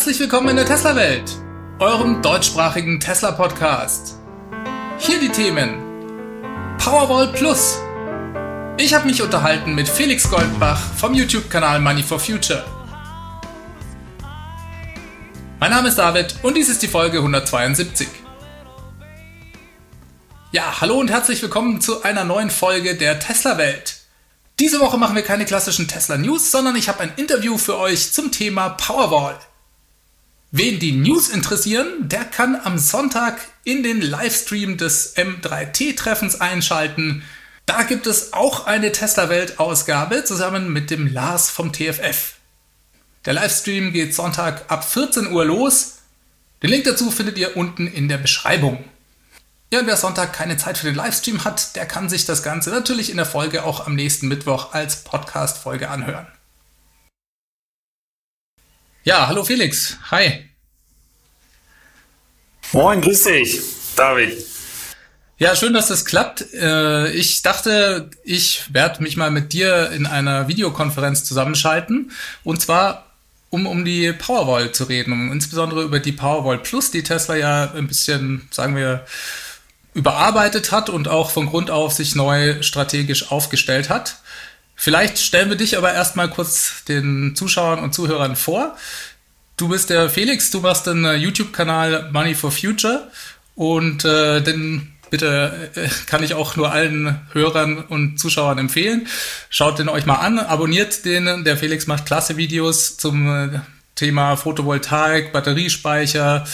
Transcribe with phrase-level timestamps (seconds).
[0.00, 1.30] Herzlich willkommen in der Tesla-Welt,
[1.78, 4.16] eurem deutschsprachigen Tesla-Podcast.
[4.96, 5.74] Hier die Themen
[6.78, 7.78] Powerwall Plus.
[8.78, 12.64] Ich habe mich unterhalten mit Felix Goldbach vom YouTube-Kanal Money for Future.
[15.58, 18.08] Mein Name ist David und dies ist die Folge 172.
[20.50, 23.98] Ja, hallo und herzlich willkommen zu einer neuen Folge der Tesla-Welt.
[24.60, 28.14] Diese Woche machen wir keine klassischen Tesla News, sondern ich habe ein Interview für euch
[28.14, 29.38] zum Thema Powerwall.
[30.52, 37.22] Wen die News interessieren, der kann am Sonntag in den Livestream des M3T-Treffens einschalten.
[37.66, 42.34] Da gibt es auch eine Tesla-Welt-Ausgabe zusammen mit dem Lars vom TFF.
[43.26, 45.98] Der Livestream geht Sonntag ab 14 Uhr los.
[46.64, 48.84] Den Link dazu findet ihr unten in der Beschreibung.
[49.72, 52.70] Ja, und wer Sonntag keine Zeit für den Livestream hat, der kann sich das Ganze
[52.70, 56.26] natürlich in der Folge auch am nächsten Mittwoch als Podcast-Folge anhören.
[59.02, 59.96] Ja, hallo Felix.
[60.10, 60.50] Hi.
[62.72, 63.58] Moin, grüß dich,
[63.96, 64.44] David.
[65.38, 66.52] Ja, schön, dass das klappt.
[66.52, 72.12] Äh, ich dachte, ich werde mich mal mit dir in einer Videokonferenz zusammenschalten.
[72.44, 73.06] Und zwar,
[73.48, 77.72] um um die Powerwall zu reden, um insbesondere über die Powerwall Plus, die Tesla ja
[77.72, 79.06] ein bisschen, sagen wir,
[79.94, 84.18] überarbeitet hat und auch von Grund auf sich neu strategisch aufgestellt hat.
[84.82, 88.78] Vielleicht stellen wir dich aber erstmal kurz den Zuschauern und Zuhörern vor.
[89.58, 93.10] Du bist der Felix, du machst den äh, YouTube-Kanal Money for Future
[93.54, 99.06] und äh, den bitte äh, kann ich auch nur allen Hörern und Zuschauern empfehlen.
[99.50, 101.44] Schaut den euch mal an, abonniert den.
[101.44, 103.60] Der Felix macht klasse Videos zum äh,
[103.96, 106.46] Thema Photovoltaik, Batteriespeicher,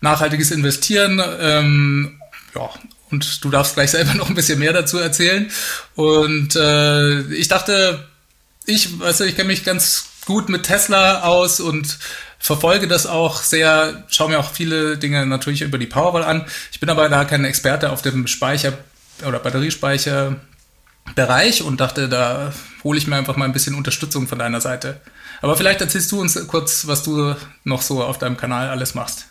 [0.00, 1.22] nachhaltiges Investieren.
[1.38, 2.17] Ähm,
[2.58, 2.70] ja,
[3.10, 5.50] und du darfst gleich selber noch ein bisschen mehr dazu erzählen.
[5.94, 8.06] Und äh, ich dachte,
[8.66, 11.98] ich, weißt du, ich kenne mich ganz gut mit Tesla aus und
[12.38, 16.44] verfolge das auch sehr, schaue mir auch viele Dinge natürlich über die Powerwall an.
[16.70, 18.74] Ich bin aber da kein Experte auf dem Speicher
[19.26, 22.52] oder Batteriespeicherbereich und dachte, da
[22.84, 25.00] hole ich mir einfach mal ein bisschen Unterstützung von deiner Seite.
[25.40, 27.34] Aber vielleicht erzählst du uns kurz, was du
[27.64, 29.28] noch so auf deinem Kanal alles machst.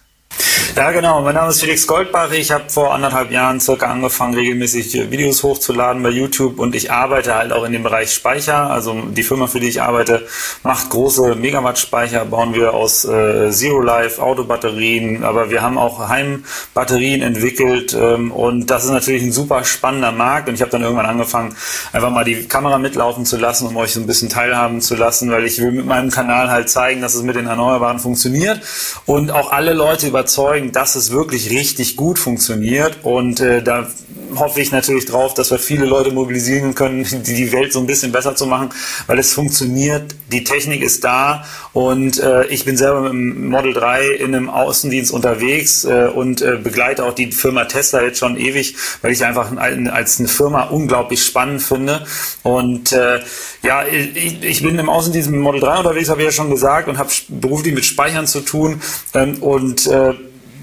[0.78, 1.22] Ja, genau.
[1.22, 2.32] Mein Name ist Felix Goldbach.
[2.32, 7.34] Ich habe vor anderthalb Jahren circa angefangen, regelmäßig Videos hochzuladen bei YouTube und ich arbeite
[7.34, 8.70] halt auch in dem Bereich Speicher.
[8.70, 10.28] Also die Firma, für die ich arbeite,
[10.62, 17.24] macht große Megawatt-Speicher, bauen wir aus äh, Zero Life, Autobatterien, aber wir haben auch Heimbatterien
[17.24, 21.08] entwickelt ähm, und das ist natürlich ein super spannender Markt und ich habe dann irgendwann
[21.08, 21.56] angefangen,
[21.92, 25.32] einfach mal die Kamera mitlaufen zu lassen, um euch so ein bisschen teilhaben zu lassen,
[25.32, 28.62] weil ich will mit meinem Kanal halt zeigen, dass es mit den Erneuerbaren funktioniert
[29.08, 32.98] und auch alle Leute überzeugen, überzeugen, dass es wirklich richtig gut funktioniert.
[33.04, 33.88] Und äh, da
[34.36, 37.88] hoffe ich natürlich drauf, dass wir viele Leute mobilisieren können, die, die Welt so ein
[37.88, 38.70] bisschen besser zu machen,
[39.08, 43.74] weil es funktioniert, die Technik ist da und äh, ich bin selber mit dem Model
[43.74, 48.38] 3 in einem Außendienst unterwegs äh, und äh, begleite auch die Firma Tesla jetzt schon
[48.38, 52.06] ewig, weil ich einfach als eine Firma unglaublich spannend finde.
[52.44, 53.20] Und äh,
[53.64, 56.50] ja, ich, ich bin im Außendienst mit dem Model 3 unterwegs, habe ich ja schon
[56.50, 58.82] gesagt, und habe beruflich mit Speichern zu tun
[59.14, 60.14] ähm, und äh,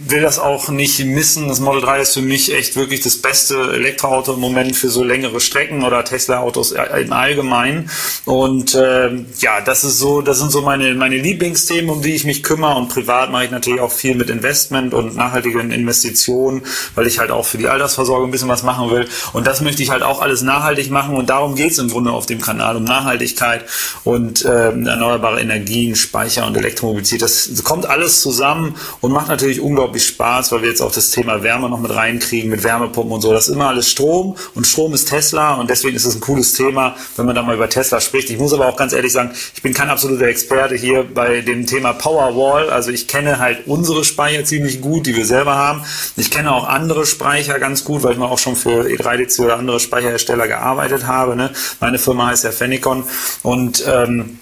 [0.07, 1.49] will das auch nicht missen.
[1.49, 5.03] Das Model 3 ist für mich echt wirklich das beste Elektroauto im Moment für so
[5.03, 7.91] längere Strecken oder Tesla-Autos im Allgemeinen.
[8.25, 12.25] Und äh, ja, das ist so, das sind so meine, meine Lieblingsthemen, um die ich
[12.25, 12.77] mich kümmere.
[12.77, 16.63] Und privat mache ich natürlich auch viel mit Investment und nachhaltigen Investitionen,
[16.95, 19.07] weil ich halt auch für die Altersversorgung ein bisschen was machen will.
[19.33, 21.17] Und das möchte ich halt auch alles nachhaltig machen.
[21.17, 23.65] Und darum geht es im Grunde auf dem Kanal, um Nachhaltigkeit
[24.05, 27.23] und äh, erneuerbare Energien, Speicher und Elektromobilität.
[27.23, 31.11] Das kommt alles zusammen und macht natürlich unglaublich unglaublich Spaß, weil wir jetzt auch das
[31.11, 33.33] Thema Wärme noch mit reinkriegen, mit Wärmepumpen und so.
[33.33, 36.53] Das ist immer alles Strom und Strom ist Tesla und deswegen ist es ein cooles
[36.55, 38.31] Thema, wenn man da mal über Tesla spricht.
[38.31, 41.67] Ich muss aber auch ganz ehrlich sagen, ich bin kein absoluter Experte hier bei dem
[41.67, 42.71] Thema Powerwall.
[42.71, 45.85] Also ich kenne halt unsere Speicher ziemlich gut, die wir selber haben.
[46.17, 49.59] Ich kenne auch andere Speicher ganz gut, weil ich mal auch schon für E3DC oder
[49.59, 51.37] andere Speicherhersteller gearbeitet habe.
[51.37, 51.51] Ne?
[51.81, 53.05] Meine Firma heißt ja Phenicon
[53.43, 54.39] und ähm,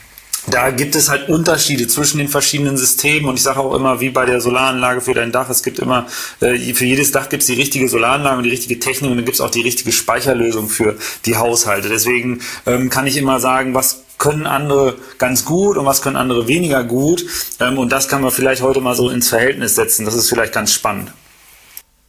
[0.48, 4.10] da gibt es halt Unterschiede zwischen den verschiedenen Systemen und ich sage auch immer, wie
[4.10, 6.06] bei der Solaranlage für dein Dach, es gibt immer,
[6.40, 9.24] äh, für jedes Dach gibt es die richtige Solaranlage und die richtige Technik und dann
[9.24, 10.96] gibt es auch die richtige Speicherlösung für
[11.26, 11.88] die Haushalte.
[11.88, 16.48] Deswegen ähm, kann ich immer sagen, was können andere ganz gut und was können andere
[16.48, 17.24] weniger gut
[17.60, 20.04] ähm, und das kann man vielleicht heute mal so ins Verhältnis setzen.
[20.04, 21.12] Das ist vielleicht ganz spannend.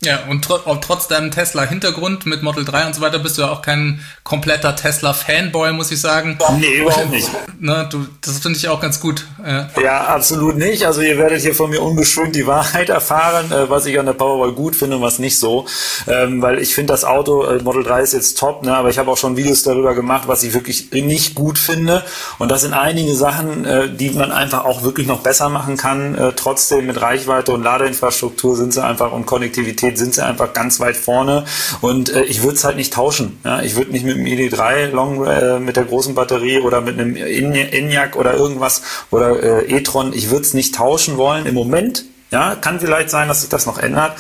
[0.04, 3.52] Ja, und tr trotz deinem Tesla-Hintergrund mit Model 3 und so weiter bist du ja
[3.52, 6.38] auch kein kompletter Tesla-Fanboy, muss ich sagen.
[6.60, 7.30] Nee, überhaupt nicht.
[7.60, 9.26] Ne, du, das finde ich auch ganz gut.
[9.46, 9.70] Ja.
[9.82, 10.04] ja.
[10.06, 10.86] absolut nicht.
[10.86, 14.14] Also ihr werdet hier von mir ungeschwimmt die Wahrheit erfahren, äh, was ich an der
[14.14, 15.66] Powerwall gut finde und was nicht so.
[16.08, 18.98] Ähm, weil ich finde das Auto, äh, Model 3 ist jetzt top, ne, aber ich
[18.98, 22.04] habe auch schon Videos darüber gemacht, was ich wirklich nicht gut finde.
[22.40, 26.16] Und das sind einige Sachen, äh, die man einfach auch wirklich noch besser machen kann.
[26.16, 30.54] Äh, trotzdem mit Reichweite und Ladeinfrastruktur sind sie einfach und Konnektivität Qualität sind sie einfach
[30.54, 31.46] ganz weit vorne
[31.82, 33.40] und äh, ich würde es halt nicht tauschen.
[33.44, 33.62] Ja?
[33.62, 37.16] Ich würde nicht mit dem ID3 Long äh, mit der großen Batterie oder mit einem
[37.16, 38.82] Enyaq oder irgendwas
[39.12, 43.28] oder äh, e-tron, ich würde es nicht tauschen wollen im Moment ja, kann vielleicht sein,
[43.28, 44.14] dass sich das noch ändert,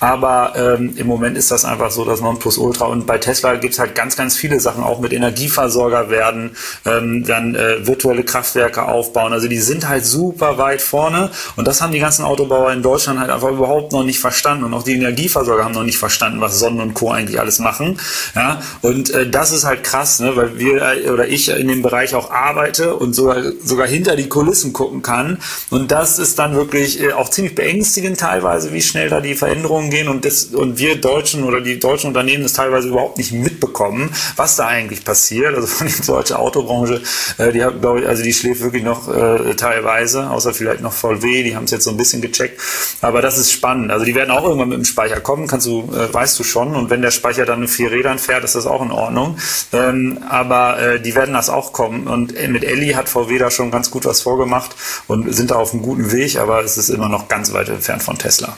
[0.00, 2.86] aber ähm, im Moment ist das einfach so das Nonplusultra.
[2.86, 6.56] Und bei Tesla gibt es halt ganz, ganz viele Sachen, auch mit Energieversorger werden,
[6.86, 9.34] ähm, dann äh, virtuelle Kraftwerke aufbauen.
[9.34, 13.20] Also die sind halt super weit vorne und das haben die ganzen Autobauer in Deutschland
[13.20, 16.58] halt einfach überhaupt noch nicht verstanden und auch die Energieversorger haben noch nicht verstanden, was
[16.58, 17.10] Sonnen und Co.
[17.10, 18.00] eigentlich alles machen.
[18.34, 21.82] Ja, und äh, das ist halt krass, ne, weil wir äh, oder ich in dem
[21.82, 25.38] Bereich auch arbeite und sogar, sogar hinter die Kulissen gucken kann.
[25.68, 29.90] Und das ist dann wirklich äh, auch ziemlich beängstigend teilweise, wie schnell da die Veränderungen
[29.90, 34.10] gehen und, das, und wir Deutschen oder die deutschen Unternehmen das teilweise überhaupt nicht mitbekommen,
[34.36, 35.56] was da eigentlich passiert.
[35.56, 37.02] Also von die deutsche Autobranche,
[37.38, 41.42] äh, die hat, ich, also die schläft wirklich noch äh, teilweise, außer vielleicht noch VW,
[41.42, 42.60] die haben es jetzt so ein bisschen gecheckt.
[43.00, 43.90] Aber das ist spannend.
[43.90, 46.76] Also die werden auch irgendwann mit dem Speicher kommen, kannst du, äh, weißt du schon.
[46.76, 49.36] Und wenn der Speicher dann mit vier Rädern fährt, ist das auch in Ordnung.
[49.72, 52.06] Ähm, aber äh, die werden das auch kommen.
[52.06, 54.76] Und mit Elli hat VW da schon ganz gut was vorgemacht
[55.08, 57.68] und sind da auf einem guten Weg, aber es ist immer noch ganz ganz weit
[57.68, 58.56] entfernt von Tesla.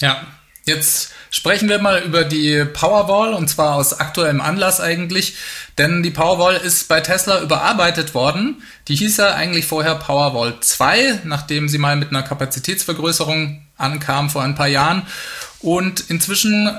[0.00, 0.26] Ja,
[0.64, 5.36] jetzt sprechen wir mal über die Powerwall und zwar aus aktuellem Anlass eigentlich,
[5.78, 8.62] denn die Powerwall ist bei Tesla überarbeitet worden.
[8.88, 14.42] Die hieß ja eigentlich vorher Powerwall 2, nachdem sie mal mit einer Kapazitätsvergrößerung ankam vor
[14.42, 15.02] ein paar Jahren.
[15.60, 16.70] Und inzwischen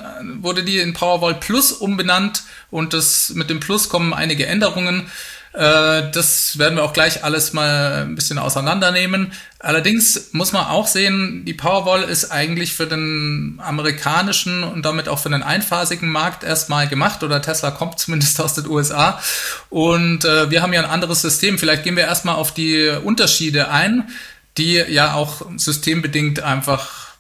[0.42, 5.10] wurde die in Powerwall Plus umbenannt und das, mit dem Plus kommen einige Änderungen.
[5.56, 9.32] Äh, das werden wir auch gleich alles mal ein bisschen auseinandernehmen.
[9.60, 15.20] Allerdings muss man auch sehen, die Powerwall ist eigentlich für den amerikanischen und damit auch
[15.20, 19.22] für den einphasigen Markt erstmal gemacht oder Tesla kommt zumindest aus den USA.
[19.70, 21.58] Und äh, wir haben ja ein anderes System.
[21.58, 24.10] Vielleicht gehen wir erstmal auf die Unterschiede ein,
[24.58, 27.16] die ja auch systembedingt einfach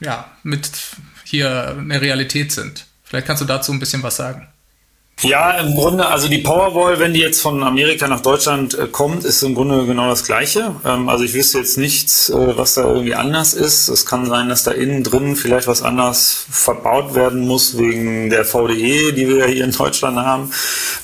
[0.00, 0.70] ja, mit
[1.24, 2.84] hier eine Realität sind.
[3.04, 4.49] Vielleicht kannst du dazu ein bisschen was sagen.
[5.22, 9.26] Ja, im Grunde, also die Powerwall, wenn die jetzt von Amerika nach Deutschland äh, kommt,
[9.26, 10.74] ist im Grunde genau das Gleiche.
[10.82, 13.88] Ähm, also ich wüsste jetzt nichts, äh, was da irgendwie anders ist.
[13.88, 18.46] Es kann sein, dass da innen drin vielleicht was anders verbaut werden muss wegen der
[18.46, 20.52] VDE, die wir ja hier in Deutschland haben,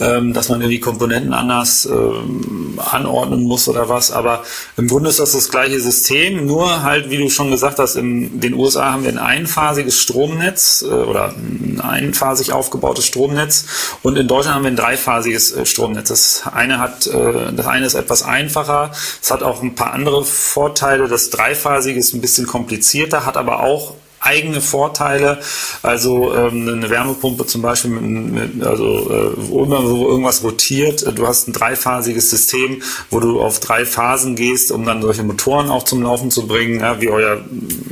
[0.01, 4.13] ähm, dass man die Komponenten anders ähm, anordnen muss oder was.
[4.13, 4.45] Aber
[4.79, 8.41] im Grunde ist das das gleiche System, nur halt, wie du schon gesagt hast, in
[8.41, 13.67] den USA haben wir ein einphasiges Stromnetz äh, oder ein einphasig aufgebautes Stromnetz
[14.07, 16.11] und in Deutschland haben wir ein dreiphasiges äh, Stromnetz.
[16.11, 18.93] Das eine hat, äh, das eine ist etwas einfacher.
[19.21, 21.09] Es hat auch ein paar andere Vorteile.
[21.09, 25.41] Das dreiphasige ist ein bisschen komplizierter, hat aber auch eigene Vorteile.
[25.83, 31.05] Also ähm, eine Wärmepumpe zum Beispiel, mit, mit, also äh, wo irgendwas rotiert.
[31.19, 35.69] Du hast ein dreiphasiges System, wo du auf drei Phasen gehst, um dann solche Motoren
[35.69, 37.41] auch zum Laufen zu bringen, ja, wie euer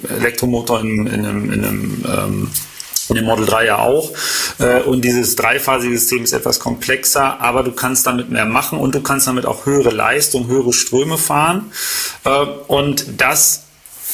[0.08, 2.50] Elektromotor in, in einem, in einem ähm,
[3.08, 4.10] in dem Model 3 ja auch.
[4.58, 8.94] Äh, und dieses dreiphasige System ist etwas komplexer, aber du kannst damit mehr machen und
[8.94, 11.72] du kannst damit auch höhere Leistung, höhere Ströme fahren.
[12.24, 12.30] Äh,
[12.68, 13.64] und das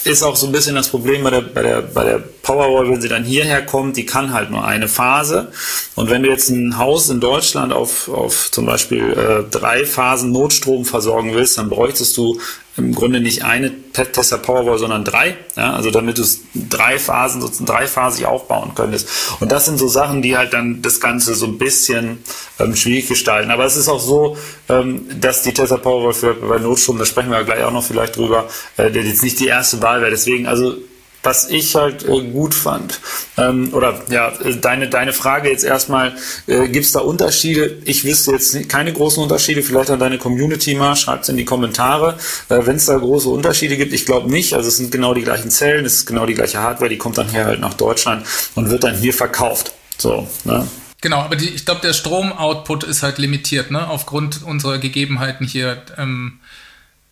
[0.04, 3.00] ist auch so ein bisschen das Problem bei der, bei der, bei der Powerwall, wenn
[3.00, 5.52] sie dann hierher kommt, die kann halt nur eine Phase.
[5.94, 10.32] Und wenn du jetzt ein Haus in Deutschland auf, auf zum Beispiel äh, drei Phasen
[10.32, 12.40] Notstrom versorgen willst, dann bräuchtest du
[12.80, 15.36] im Grunde nicht eine Tesla Powerwall, sondern drei.
[15.56, 19.08] Ja, also damit du es drei Phasen, sozusagen dreiphasig aufbauen könntest.
[19.40, 22.18] Und das sind so Sachen, die halt dann das Ganze so ein bisschen
[22.58, 23.50] ähm, schwierig gestalten.
[23.50, 24.36] Aber es ist auch so,
[24.68, 28.16] ähm, dass die Tesla Powerwall für bei Notstrom, da sprechen wir gleich auch noch vielleicht
[28.16, 30.10] drüber, äh, der jetzt nicht die erste Wahl wäre.
[30.10, 30.76] Deswegen, also
[31.22, 33.00] was ich halt äh, gut fand.
[33.36, 36.14] Ähm, oder ja, deine, deine Frage jetzt erstmal,
[36.46, 37.78] äh, gibt es da Unterschiede?
[37.84, 41.44] Ich wüsste jetzt keine großen Unterschiede, vielleicht an deine Community mal, schreibt es in die
[41.44, 43.92] Kommentare, äh, wenn es da große Unterschiede gibt.
[43.92, 46.60] Ich glaube nicht, also es sind genau die gleichen Zellen, es ist genau die gleiche
[46.60, 49.72] Hardware, die kommt dann hier halt nach Deutschland und wird dann hier verkauft.
[49.98, 50.66] So, ne?
[51.02, 53.88] Genau, aber die, ich glaube, der Stromoutput ist halt limitiert, ne?
[53.88, 55.82] Aufgrund unserer Gegebenheiten hier.
[55.96, 56.40] Ähm,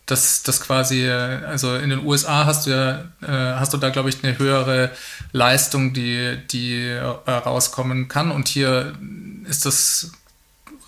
[0.09, 4.09] dass das quasi, also in den USA hast du ja, äh, hast du da, glaube
[4.09, 4.91] ich, eine höhere
[5.33, 8.31] Leistung, die, die äh, rauskommen kann.
[8.31, 8.95] Und hier
[9.45, 10.13] ist das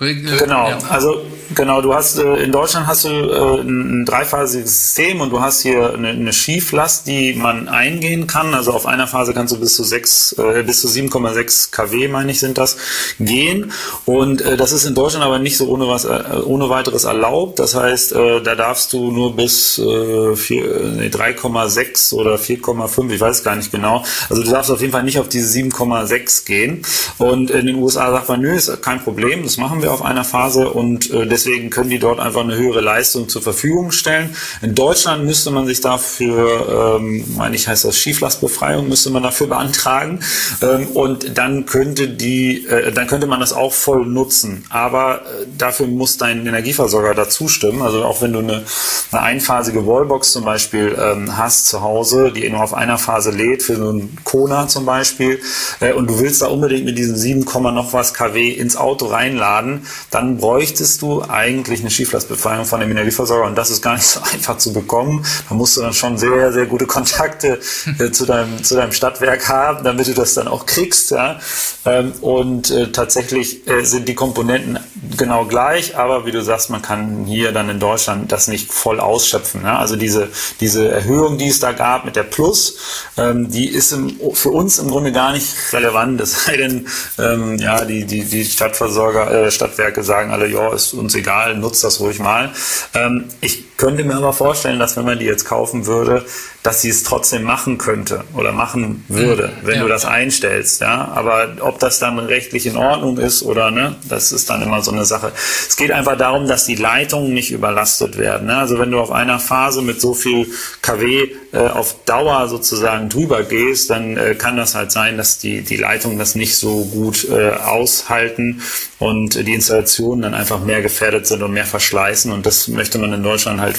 [0.00, 1.20] Genau, also
[1.54, 5.60] genau, du hast äh, in Deutschland hast du äh, ein, dreiphasiges System und du hast
[5.60, 8.54] hier eine, eine, Schieflast, die man eingehen kann.
[8.54, 12.30] Also auf einer Phase kannst du bis zu sechs, äh, bis zu 7,6 kW, meine
[12.30, 12.78] ich, sind das,
[13.18, 13.72] gehen.
[14.06, 17.58] Und äh, das ist in Deutschland aber nicht so ohne was, äh, ohne weiteres erlaubt.
[17.58, 23.44] Das heißt, äh, da darfst du nur bis äh, nee, 3,6 oder 4,5, ich weiß
[23.44, 24.02] gar nicht genau.
[24.30, 26.86] Also du darfst auf jeden Fall nicht auf diese 7,6 gehen.
[27.18, 30.24] Und in den USA sagt man, nö, ist kein Problem, das machen wir auf einer
[30.24, 34.34] Phase und äh, deswegen können die dort einfach eine höhere Leistung zur Verfügung stellen.
[34.62, 39.48] In Deutschland müsste man sich dafür, ähm, meine ich, heißt das Schieflastbefreiung, müsste man dafür
[39.48, 40.20] beantragen
[40.62, 44.64] ähm, und dann könnte die, äh, dann könnte man das auch voll nutzen.
[44.70, 47.82] Aber äh, dafür muss dein Energieversorger dazu stimmen.
[47.82, 48.64] Also auch wenn du eine,
[49.12, 53.62] eine einphasige Wallbox zum Beispiel ähm, hast zu Hause, die nur auf einer Phase lädt
[53.62, 55.40] für so einen Kona zum Beispiel,
[55.80, 59.79] äh, und du willst da unbedingt mit diesen 7, noch was kW ins Auto reinladen,
[60.10, 64.20] dann bräuchtest du eigentlich eine Schieflastbefreiung von dem Energieversorger und das ist gar nicht so
[64.32, 65.24] einfach zu bekommen.
[65.48, 67.60] Da musst du dann schon sehr, sehr gute Kontakte
[67.98, 71.10] äh, zu, deinem, zu deinem Stadtwerk haben, damit du das dann auch kriegst.
[71.10, 71.40] Ja?
[71.84, 74.78] Ähm, und äh, tatsächlich äh, sind die Komponenten
[75.16, 79.00] genau gleich, aber wie du sagst, man kann hier dann in Deutschland das nicht voll
[79.00, 79.62] ausschöpfen.
[79.62, 79.78] Ja?
[79.78, 80.28] Also diese,
[80.60, 82.78] diese Erhöhung, die es da gab mit der Plus,
[83.16, 86.20] ähm, die ist im, für uns im Grunde gar nicht relevant.
[86.30, 86.86] Es sei denn,
[87.18, 91.56] ähm, ja, die, die, die Stadtversorger, äh, Stadt Stadtwerke sagen alle, ja, ist uns egal,
[91.56, 92.50] nutzt das ruhig mal.
[92.94, 96.26] Ähm, ich könnte mir aber vorstellen, dass wenn man die jetzt kaufen würde,
[96.62, 99.66] dass sie es trotzdem machen könnte oder machen würde, mhm.
[99.66, 99.82] wenn ja.
[99.82, 101.10] du das einstellst, ja.
[101.14, 104.92] Aber ob das dann rechtlich in Ordnung ist oder ne, das ist dann immer so
[104.92, 105.32] eine Sache.
[105.66, 108.48] Es geht einfach darum, dass die Leitungen nicht überlastet werden.
[108.48, 108.56] Ne?
[108.58, 110.46] Also wenn du auf einer Phase mit so viel
[110.82, 115.62] kW äh, auf Dauer sozusagen drüber gehst, dann äh, kann das halt sein, dass die
[115.62, 118.60] die Leitungen das nicht so gut äh, aushalten
[118.98, 122.30] und die Installationen dann einfach mehr gefährdet sind und mehr verschleißen.
[122.30, 123.69] Und das möchte man in Deutschland halt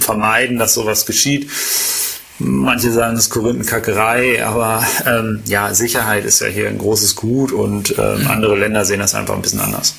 [0.00, 1.50] vermeiden, dass sowas geschieht.
[2.38, 7.52] Manche sagen, es ist Korinthenkackerei, aber ähm, ja, Sicherheit ist ja hier ein großes Gut
[7.52, 9.94] und ähm, andere Länder sehen das einfach ein bisschen anders.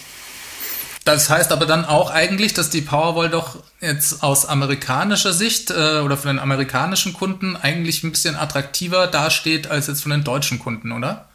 [1.06, 6.00] Das heißt aber dann auch eigentlich, dass die Powerwall doch jetzt aus amerikanischer Sicht äh,
[6.00, 10.58] oder von den amerikanischen Kunden eigentlich ein bisschen attraktiver dasteht als jetzt von den deutschen
[10.58, 11.28] Kunden, oder?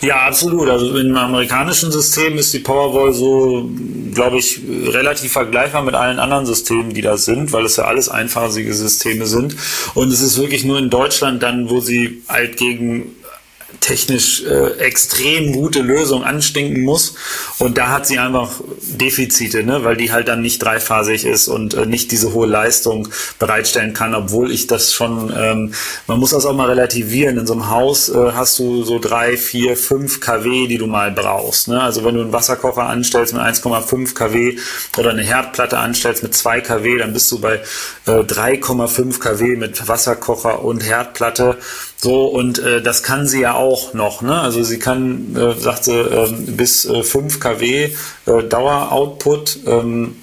[0.00, 0.68] Ja, absolut.
[0.68, 3.70] Also im amerikanischen System ist die Powerwall so,
[4.14, 8.08] glaube ich, relativ vergleichbar mit allen anderen Systemen, die da sind, weil es ja alles
[8.08, 9.56] einphasige Systeme sind.
[9.94, 13.16] Und es ist wirklich nur in Deutschland dann, wo sie halt gegen
[13.80, 17.14] technisch äh, extrem gute Lösung anstinken muss.
[17.58, 19.84] Und da hat sie einfach Defizite, ne?
[19.84, 23.08] weil die halt dann nicht dreiphasig ist und äh, nicht diese hohe Leistung
[23.38, 25.74] bereitstellen kann, obwohl ich das schon, ähm,
[26.06, 27.38] man muss das auch mal relativieren.
[27.38, 31.10] In so einem Haus äh, hast du so drei, vier, fünf kW, die du mal
[31.10, 31.68] brauchst.
[31.68, 31.80] Ne?
[31.80, 34.58] Also wenn du einen Wasserkocher anstellst mit 1,5 kW
[34.98, 37.60] oder eine Herdplatte anstellst mit 2 kW, dann bist du bei
[38.06, 41.58] äh, 3,5 kW mit Wasserkocher und Herdplatte.
[42.02, 44.22] So, und äh, das kann sie ja auch noch.
[44.22, 44.40] Ne?
[44.40, 47.90] Also sie kann, äh, sagte, äh, bis äh, 5 kW
[48.26, 49.58] äh, Daueroutput.
[49.66, 50.16] Ähm,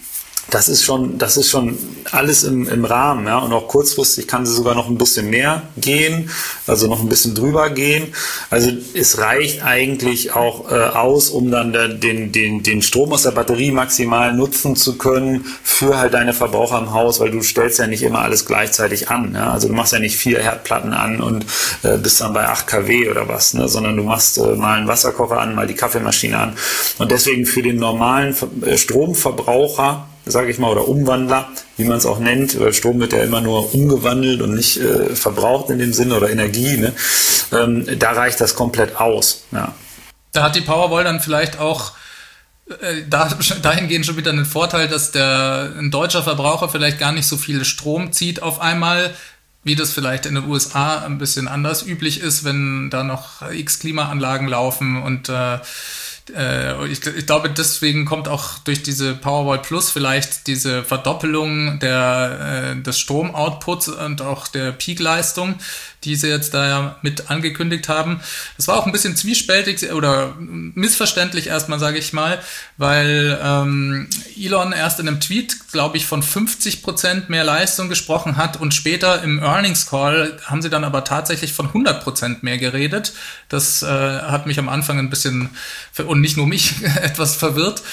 [0.50, 1.78] das ist schon, das ist schon
[2.12, 3.40] alles im, im Rahmen, ja.
[3.40, 6.30] Und auch kurzfristig kann sie sogar noch ein bisschen mehr gehen,
[6.66, 8.14] also noch ein bisschen drüber gehen.
[8.50, 13.32] Also es reicht eigentlich auch äh, aus, um dann den, den, den Strom aus der
[13.32, 17.88] Batterie maximal nutzen zu können für halt deine Verbraucher im Haus, weil du stellst ja
[17.88, 19.34] nicht immer alles gleichzeitig an.
[19.36, 19.52] Ja?
[19.52, 21.46] Also du machst ja nicht vier Herdplatten an und
[21.84, 23.68] äh, bist dann bei 8 kW oder was, ne?
[23.68, 26.54] sondern du machst äh, mal einen Wasserkocher an, mal die Kaffeemaschine an.
[27.00, 28.36] Und deswegen für den normalen
[28.66, 33.14] äh, Stromverbraucher sage ich mal, oder Umwandler, wie man es auch nennt, weil Strom wird
[33.14, 36.94] ja immer nur umgewandelt und nicht äh, verbraucht in dem Sinne oder Energie, ne?
[37.52, 39.44] ähm, da reicht das komplett aus.
[39.52, 39.74] Ja.
[40.32, 41.94] Da hat die Powerwall dann vielleicht auch
[42.70, 43.30] äh, da,
[43.62, 47.66] dahingehend schon wieder einen Vorteil, dass der ein deutscher Verbraucher vielleicht gar nicht so viel
[47.66, 49.14] Strom zieht auf einmal,
[49.64, 53.80] wie das vielleicht in den USA ein bisschen anders üblich ist, wenn da noch x
[53.80, 55.60] Klimaanlagen laufen und äh,
[56.30, 62.82] ich, ich, glaube, deswegen kommt auch durch diese Powerwall Plus vielleicht diese Verdoppelung der, äh,
[62.82, 65.56] des Stromoutputs und auch der Peakleistung,
[66.08, 68.22] die sie jetzt da ja mit angekündigt haben.
[68.56, 72.40] Das war auch ein bisschen zwiespältig oder missverständlich erstmal, sage ich mal,
[72.78, 78.38] weil ähm, Elon erst in einem Tweet, glaube ich, von 50 Prozent mehr Leistung gesprochen
[78.38, 82.58] hat und später im Earnings Call haben sie dann aber tatsächlich von 100 Prozent mehr
[82.58, 83.14] geredet.
[83.50, 85.50] Das äh, hat mich am Anfang ein bisschen,
[86.06, 87.84] und nicht nur mich, etwas verwirrt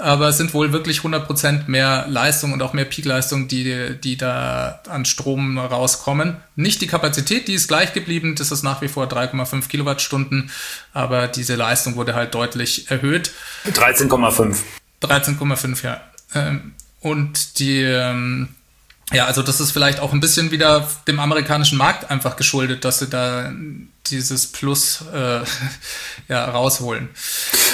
[0.00, 4.80] aber es sind wohl wirklich 100% mehr Leistung und auch mehr Peakleistung, die, die da
[4.88, 6.36] an Strom rauskommen.
[6.56, 10.50] Nicht die Kapazität, die ist gleich geblieben, das ist nach wie vor 3,5 Kilowattstunden,
[10.92, 13.32] aber diese Leistung wurde halt deutlich erhöht.
[13.66, 14.56] 13,5.
[15.02, 16.00] 13,5, ja.
[16.34, 18.48] Ähm, und die, ähm,
[19.12, 23.00] ja, also das ist vielleicht auch ein bisschen wieder dem amerikanischen Markt einfach geschuldet, dass
[23.00, 23.52] sie da
[24.10, 25.40] dieses Plus äh,
[26.28, 27.08] ja, rausholen.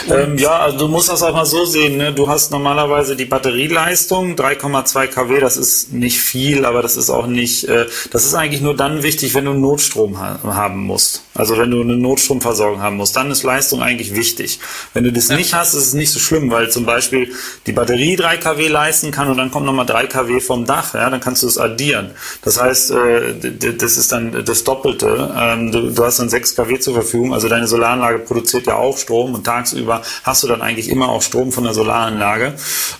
[0.08, 1.96] Ähm, ja, also du musst das auch mal so sehen.
[1.96, 2.12] Ne?
[2.12, 7.26] Du hast normalerweise die Batterieleistung, 3,2 kW, das ist nicht viel, aber das ist auch
[7.26, 11.25] nicht, äh, das ist eigentlich nur dann wichtig, wenn du Notstrom ha haben musst.
[11.36, 14.60] Also wenn du eine Notstromversorgung haben musst, dann ist Leistung eigentlich wichtig.
[14.94, 15.36] Wenn du das ja.
[15.36, 17.32] nicht hast, ist es nicht so schlimm, weil zum Beispiel
[17.66, 21.08] die Batterie 3 kW leisten kann und dann kommt nochmal 3 kW vom Dach, ja,
[21.10, 22.10] dann kannst du es addieren.
[22.42, 23.34] Das heißt, äh,
[23.78, 25.34] das ist dann das Doppelte.
[25.36, 29.34] Ähm, du, hast dann 6 kW zur Verfügung, also deine Solaranlage produziert ja auch Strom
[29.34, 32.54] und tagsüber hast du dann eigentlich immer auch Strom von der Solaranlage.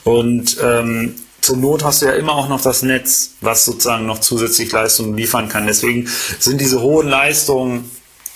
[0.05, 4.19] Und ähm, zur Not hast du ja immer auch noch das Netz, was sozusagen noch
[4.21, 5.67] zusätzlich Leistung liefern kann.
[5.67, 6.09] Deswegen
[6.41, 7.89] sind diese hohen Leistungen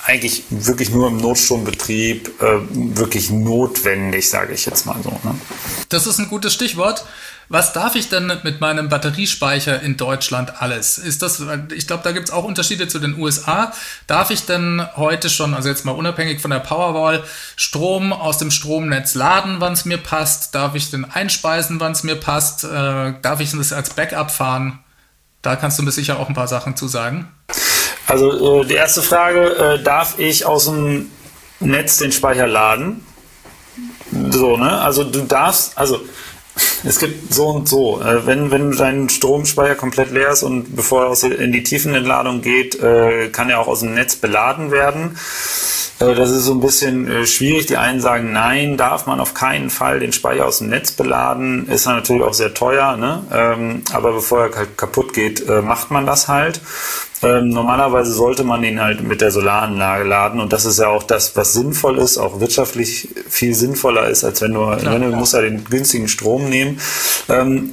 [0.05, 2.61] eigentlich wirklich nur im Notstrombetrieb äh,
[2.97, 5.11] wirklich notwendig, sage ich jetzt mal so.
[5.11, 5.35] Ne?
[5.89, 7.05] Das ist ein gutes Stichwort.
[7.53, 10.99] Was darf ich denn mit meinem Batteriespeicher in Deutschland alles?
[10.99, 11.43] Ist das,
[11.75, 13.73] ich glaube, da gibt es auch Unterschiede zu den USA.
[14.07, 17.25] Darf ich denn heute schon, also jetzt mal unabhängig von der Powerwall,
[17.57, 20.55] Strom aus dem Stromnetz laden, wann es mir passt?
[20.55, 22.63] Darf ich den einspeisen, wann es mir passt?
[22.63, 24.79] Äh, darf ich das als Backup fahren?
[25.43, 27.27] Da kannst du mir sicher auch ein paar Sachen zu sagen.
[28.11, 31.13] Also äh, die erste Frage, äh, darf ich aus dem
[31.61, 33.07] Netz den Speicher laden?
[34.31, 34.81] So, ne?
[34.81, 36.01] Also du darfst, also
[36.85, 38.01] es gibt so und so.
[38.01, 42.81] Äh, wenn, wenn dein Stromspeicher komplett leer ist und bevor er in die Tiefenentladung geht,
[42.81, 45.17] äh, kann er auch aus dem Netz beladen werden.
[46.01, 47.67] Äh, das ist so ein bisschen schwierig.
[47.67, 51.69] Die einen sagen, nein, darf man auf keinen Fall den Speicher aus dem Netz beladen.
[51.69, 53.25] Ist dann natürlich auch sehr teuer, ne?
[53.33, 56.61] Ähm, aber bevor er kaputt geht, macht man das halt.
[57.23, 61.03] Ähm, normalerweise sollte man ihn halt mit der Solaranlage laden und das ist ja auch
[61.03, 65.17] das, was sinnvoll ist, auch wirtschaftlich viel sinnvoller ist, als wenn du, Klar, wenn du
[65.17, 66.70] musst ja den günstigen Strom nehmen.
[67.29, 67.73] Ähm,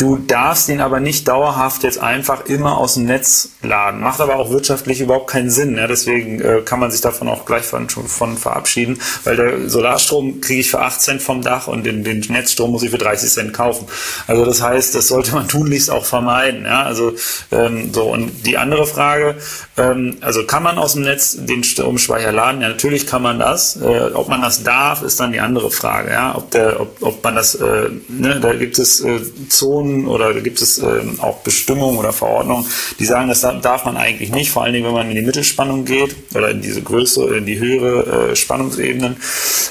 [0.00, 4.00] Du darfst ihn aber nicht dauerhaft jetzt einfach immer aus dem Netz laden.
[4.00, 5.76] Macht aber auch wirtschaftlich überhaupt keinen Sinn.
[5.76, 5.86] Ja?
[5.86, 10.60] Deswegen äh, kann man sich davon auch gleich von, von verabschieden, weil der Solarstrom kriege
[10.60, 13.52] ich für 8 Cent vom Dach und den, den Netzstrom muss ich für 30 Cent
[13.52, 13.88] kaufen.
[14.26, 16.64] Also das heißt, das sollte man tunlichst auch vermeiden.
[16.64, 16.84] Ja?
[16.84, 17.12] Also
[17.52, 19.34] ähm, so und die andere Frage,
[19.76, 22.62] ähm, also kann man aus dem Netz den Stromspeicher laden?
[22.62, 23.76] Ja, natürlich kann man das.
[23.76, 26.10] Äh, ob man das darf, ist dann die andere Frage.
[26.10, 26.34] Ja?
[26.38, 30.40] Ob, der, ob, ob man das, äh, ne, da gibt es äh, Zonen Kommunen oder
[30.40, 32.66] gibt es ähm, auch Bestimmungen oder Verordnungen,
[32.98, 35.84] die sagen, das darf man eigentlich nicht, vor allen Dingen, wenn man in die Mittelspannung
[35.84, 39.16] geht oder in diese Größe, in die höhere äh, Spannungsebenen.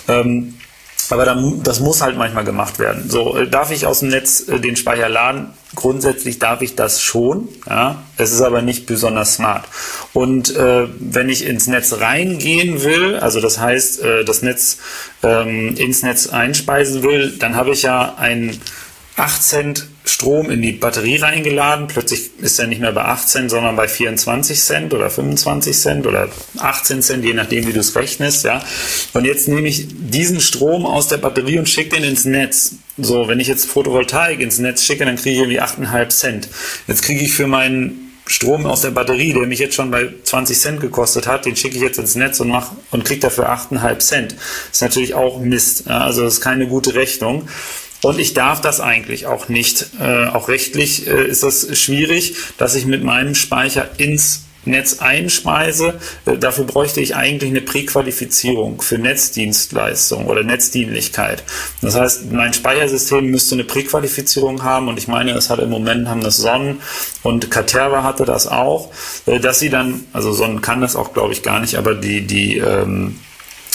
[0.08, 0.55] Ähm,
[1.12, 3.10] aber dann, das muss halt manchmal gemacht werden.
[3.10, 5.47] So, äh, darf ich aus dem Netz äh, den Speicher laden?
[5.73, 7.47] Grundsätzlich darf ich das schon.
[7.67, 9.65] Ja, es ist aber nicht besonders smart.
[10.13, 14.77] Und äh, wenn ich ins Netz reingehen will, also das heißt, äh, das Netz
[15.23, 18.60] ähm, ins Netz einspeisen will, dann habe ich ja ein
[19.19, 21.88] 8 Cent Strom in die Batterie reingeladen.
[21.88, 26.08] Plötzlich ist er nicht mehr bei 8 Cent, sondern bei 24 Cent oder 25 Cent
[26.08, 28.43] oder 18 Cent, je nachdem, wie du es rechnest.
[28.43, 28.63] Ja.
[29.13, 32.76] Und jetzt nehme ich diesen Strom aus der Batterie und schicke den ins Netz.
[32.98, 36.50] So, wenn ich jetzt Photovoltaik ins Netz schicke, dann kriege ich irgendwie 8,5 Cent.
[36.88, 40.60] Jetzt kriege ich für meinen Strom aus der Batterie, der mich jetzt schon bei 20
[40.60, 44.00] Cent gekostet hat, den schicke ich jetzt ins Netz und mach und kriege dafür 8,5
[44.00, 44.32] Cent.
[44.34, 44.41] Das
[44.74, 45.86] ist natürlich auch Mist.
[45.88, 46.02] Ja.
[46.02, 47.48] Also das ist keine gute Rechnung.
[48.01, 49.88] Und ich darf das eigentlich auch nicht.
[49.99, 55.99] Äh, auch rechtlich äh, ist das schwierig, dass ich mit meinem Speicher ins Netz einspeise.
[56.25, 61.43] Äh, dafür bräuchte ich eigentlich eine Präqualifizierung für Netzdienstleistung oder Netzdienlichkeit.
[61.81, 66.07] Das heißt, mein Speichersystem müsste eine Präqualifizierung haben und ich meine, es hat im Moment
[66.07, 66.81] haben das Sonnen
[67.23, 68.91] und Caterva hatte das auch,
[69.25, 72.21] äh, dass sie dann, also Sonnen kann das auch, glaube ich, gar nicht, aber die,
[72.21, 73.15] die ähm,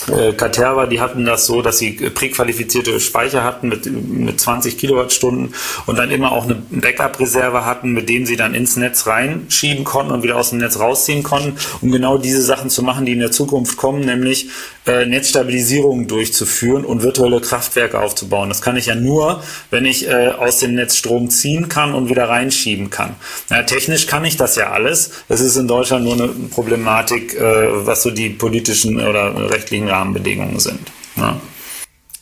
[0.09, 5.55] äh, Caterva, die hatten das so, dass sie präqualifizierte Speicher hatten mit, mit 20 Kilowattstunden
[5.87, 10.13] und dann immer auch eine Backup-Reserve hatten, mit denen sie dann ins Netz reinschieben konnten
[10.13, 13.21] und wieder aus dem Netz rausziehen konnten, um genau diese Sachen zu machen, die in
[13.21, 14.51] der Zukunft kommen, nämlich
[14.87, 18.49] äh, Netzstabilisierung durchzuführen und virtuelle Kraftwerke aufzubauen.
[18.49, 22.11] Das kann ich ja nur, wenn ich äh, aus dem Netz Strom ziehen kann und
[22.11, 23.17] wieder reinschieben kann.
[23.51, 25.11] Ja, technisch kann ich das ja alles.
[25.29, 30.61] Es ist in Deutschland nur eine Problematik, äh, was so die politischen oder rechtlichen Rahmenbedingungen
[30.61, 30.91] sind.
[31.17, 31.41] Ja.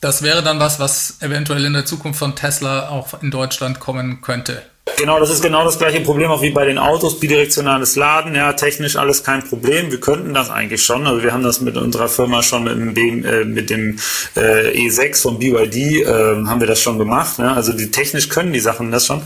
[0.00, 4.20] Das wäre dann was, was eventuell in der Zukunft von Tesla auch in Deutschland kommen
[4.20, 4.62] könnte.
[4.96, 8.52] Genau, das ist genau das gleiche Problem auch wie bei den Autos, bidirektionales Laden, ja,
[8.54, 9.92] technisch alles kein Problem.
[9.92, 11.06] Wir könnten das eigentlich schon.
[11.06, 14.00] Also wir haben das mit unserer Firma schon mit dem, B, äh, mit dem
[14.34, 16.06] äh, E6 von BYD äh,
[16.46, 17.38] haben wir das schon gemacht.
[17.38, 17.54] Ja?
[17.54, 19.22] Also die technisch können die Sachen das schon.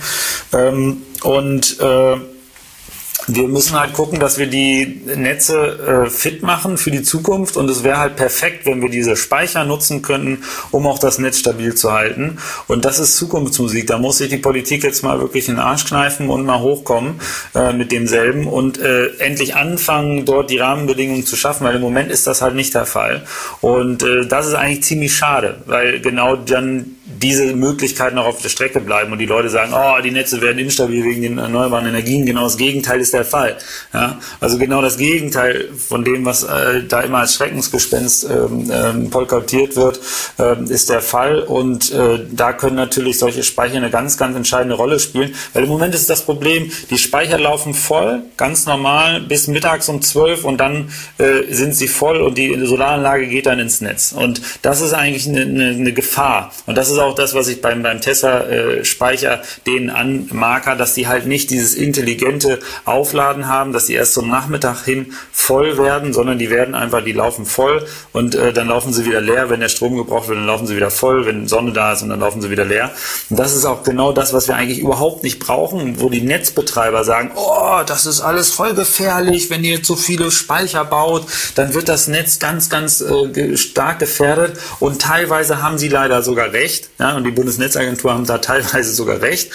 [0.52, 2.16] Ähm, und äh,
[3.26, 7.68] wir müssen halt gucken, dass wir die Netze äh, fit machen für die Zukunft und
[7.68, 11.74] es wäre halt perfekt, wenn wir diese Speicher nutzen könnten, um auch das Netz stabil
[11.74, 12.38] zu halten.
[12.68, 13.86] Und das ist Zukunftsmusik.
[13.86, 17.20] Da muss sich die Politik jetzt mal wirklich in den Arsch kneifen und mal hochkommen
[17.54, 22.10] äh, mit demselben und äh, endlich anfangen, dort die Rahmenbedingungen zu schaffen, weil im Moment
[22.10, 23.24] ist das halt nicht der Fall.
[23.60, 28.48] Und äh, das ist eigentlich ziemlich schade, weil genau dann diese Möglichkeiten auch auf der
[28.48, 32.26] Strecke bleiben und die Leute sagen, oh, die Netze werden instabil wegen den erneuerbaren Energien.
[32.26, 33.56] Genau das Gegenteil ist der Fall.
[33.92, 34.18] Ja?
[34.40, 39.76] Also genau das Gegenteil von dem, was äh, da immer als Schreckensgespenst ähm, ähm, polkartiert
[39.76, 40.00] wird,
[40.38, 41.40] äh, ist der Fall.
[41.40, 45.34] Und äh, da können natürlich solche Speicher eine ganz, ganz entscheidende Rolle spielen.
[45.52, 50.02] Weil im Moment ist das Problem, die Speicher laufen voll, ganz normal, bis mittags um
[50.02, 54.12] zwölf und dann äh, sind sie voll und die Solaranlage geht dann ins Netz.
[54.12, 56.52] Und das ist eigentlich eine, eine, eine Gefahr.
[56.66, 61.26] Und das ist auch das, was ich beim, beim Tesla-Speicher denen anmarker, dass die halt
[61.26, 66.50] nicht dieses intelligente Aufladen haben, dass die erst zum Nachmittag hin voll werden, sondern die
[66.50, 69.50] werden einfach, die laufen voll und äh, dann laufen sie wieder leer.
[69.50, 71.26] Wenn der Strom gebraucht wird, dann laufen sie wieder voll.
[71.26, 72.90] Wenn Sonne da ist, und dann laufen sie wieder leer.
[73.30, 77.04] Und das ist auch genau das, was wir eigentlich überhaupt nicht brauchen, wo die Netzbetreiber
[77.04, 81.74] sagen, oh, das ist alles voll gefährlich, wenn ihr jetzt so viele Speicher baut, dann
[81.74, 84.58] wird das Netz ganz, ganz äh, stark gefährdet.
[84.80, 86.90] Und teilweise haben sie leider sogar recht.
[86.98, 89.50] Ja, und die Bundesnetzagentur haben da teilweise sogar recht.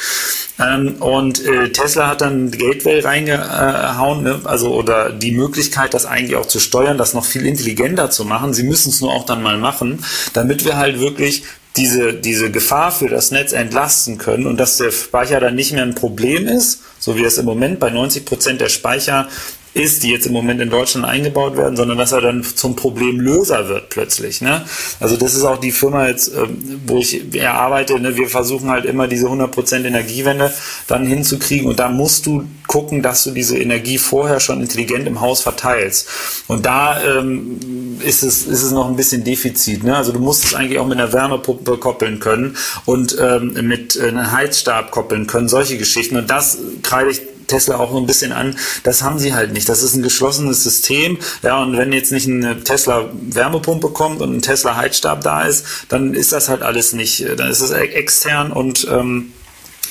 [0.59, 4.41] Ähm, und äh, Tesla hat dann Gateway reingehauen, ne?
[4.43, 8.53] also oder die Möglichkeit, das eigentlich auch zu steuern, das noch viel intelligenter zu machen.
[8.53, 11.43] Sie müssen es nur auch dann mal machen, damit wir halt wirklich
[11.77, 15.83] diese, diese Gefahr für das Netz entlasten können und dass der Speicher dann nicht mehr
[15.83, 19.29] ein Problem ist, so wie es im Moment bei 90 Prozent der Speicher
[19.73, 23.69] ist, die jetzt im Moment in Deutschland eingebaut werden, sondern dass er dann zum Problemlöser
[23.69, 24.41] wird plötzlich.
[24.41, 24.65] Ne?
[24.99, 27.97] Also das ist auch die Firma jetzt, ähm, wo ich arbeite.
[27.99, 28.17] Ne?
[28.17, 30.51] Wir versuchen halt immer diese 100% Energiewende
[30.87, 35.21] dann hinzukriegen und da musst du gucken, dass du diese Energie vorher schon intelligent im
[35.21, 36.07] Haus verteilst.
[36.47, 39.83] Und da ähm, ist, es, ist es noch ein bisschen Defizit.
[39.83, 39.95] Ne?
[39.95, 44.09] Also du musst es eigentlich auch mit einer Wärmepumpe koppeln können und ähm, mit äh,
[44.09, 46.17] einem Heizstab koppeln können, solche Geschichten.
[46.17, 47.21] Und das kreide ich
[47.51, 48.55] Tesla auch so ein bisschen an.
[48.83, 49.67] Das haben sie halt nicht.
[49.67, 51.17] Das ist ein geschlossenes System.
[51.43, 55.65] Ja, und wenn jetzt nicht eine Tesla Wärmepumpe kommt und ein Tesla Heizstab da ist,
[55.89, 57.25] dann ist das halt alles nicht.
[57.37, 59.33] Dann ist es extern und ähm,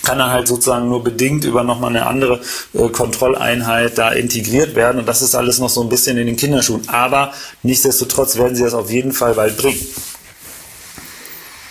[0.02, 2.40] kann dann halt sozusagen nur bedingt über nochmal eine andere
[2.72, 4.98] äh, Kontrolleinheit da integriert werden.
[4.98, 6.88] Und das ist alles noch so ein bisschen in den Kinderschuhen.
[6.88, 9.80] Aber nichtsdestotrotz werden sie das auf jeden Fall bald bringen.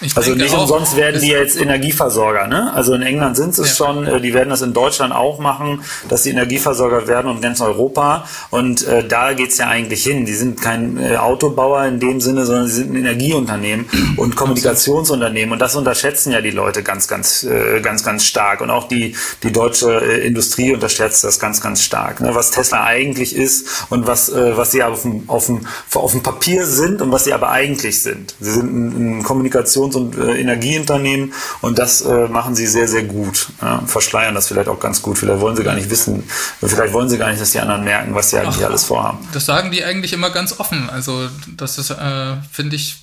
[0.02, 2.48] Ich also nicht auch, umsonst werden die jetzt Energieversorger.
[2.48, 2.72] Ne?
[2.74, 3.86] Also in England sind es ja.
[3.86, 7.60] schon, äh, die werden das in Deutschland auch machen, dass die Energieversorger werden und ganz
[7.60, 8.26] Europa.
[8.50, 10.26] Und äh, da geht's ja eigentlich hin.
[10.26, 15.54] Die sind kein äh, Autobauer in dem Sinne, sondern sie sind ein Energieunternehmen und Kommunikationsunternehmen.
[15.54, 18.62] Und das unterschätzen ja die Leute ganz, ganz, äh, ganz, ganz stark.
[18.62, 22.22] Und auch die, die deutsche äh, Industrie unterschätzt das ganz, ganz stark.
[22.22, 22.34] Ne?
[22.34, 26.24] Was Tesla eigentlich ist und was, äh, was sie auf dem, auf, dem, auf dem
[26.24, 28.36] Papier sind und was sie aber eigentlich sind.
[28.40, 32.88] Sie sind ein, ein Kommunikations Produktions- und äh, Energieunternehmen und das äh, machen sie sehr,
[32.88, 33.50] sehr gut.
[33.62, 35.18] Ja, verschleiern das vielleicht auch ganz gut.
[35.18, 36.24] Vielleicht wollen sie gar nicht wissen,
[36.62, 39.20] vielleicht wollen sie gar nicht, dass die anderen merken, was sie eigentlich Ach, alles vorhaben.
[39.34, 40.90] Das sagen die eigentlich immer ganz offen.
[40.90, 42.98] Also das ist, äh, finde ich,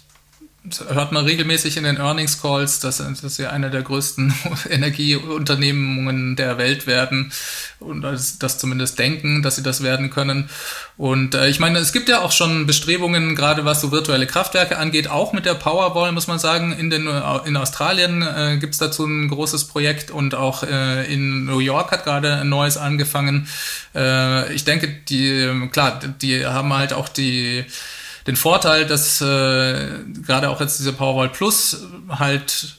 [0.88, 4.35] hört man regelmäßig in den Earnings Calls, dass, dass sie eine der größten
[4.70, 7.33] Energieunternehmungen der Welt werden
[7.79, 10.48] und das, das zumindest denken, dass sie das werden können.
[10.96, 14.79] Und äh, ich meine, es gibt ja auch schon Bestrebungen, gerade was so virtuelle Kraftwerke
[14.79, 16.72] angeht, auch mit der Powerwall, muss man sagen.
[16.72, 17.09] In, den,
[17.44, 21.90] in Australien äh, gibt es dazu ein großes Projekt und auch äh, in New York
[21.92, 23.46] hat gerade ein neues angefangen.
[23.94, 27.66] Äh, ich denke, die, klar, die haben halt auch die
[28.26, 29.88] den Vorteil, dass äh,
[30.24, 32.76] gerade auch jetzt diese Powerwall Plus halt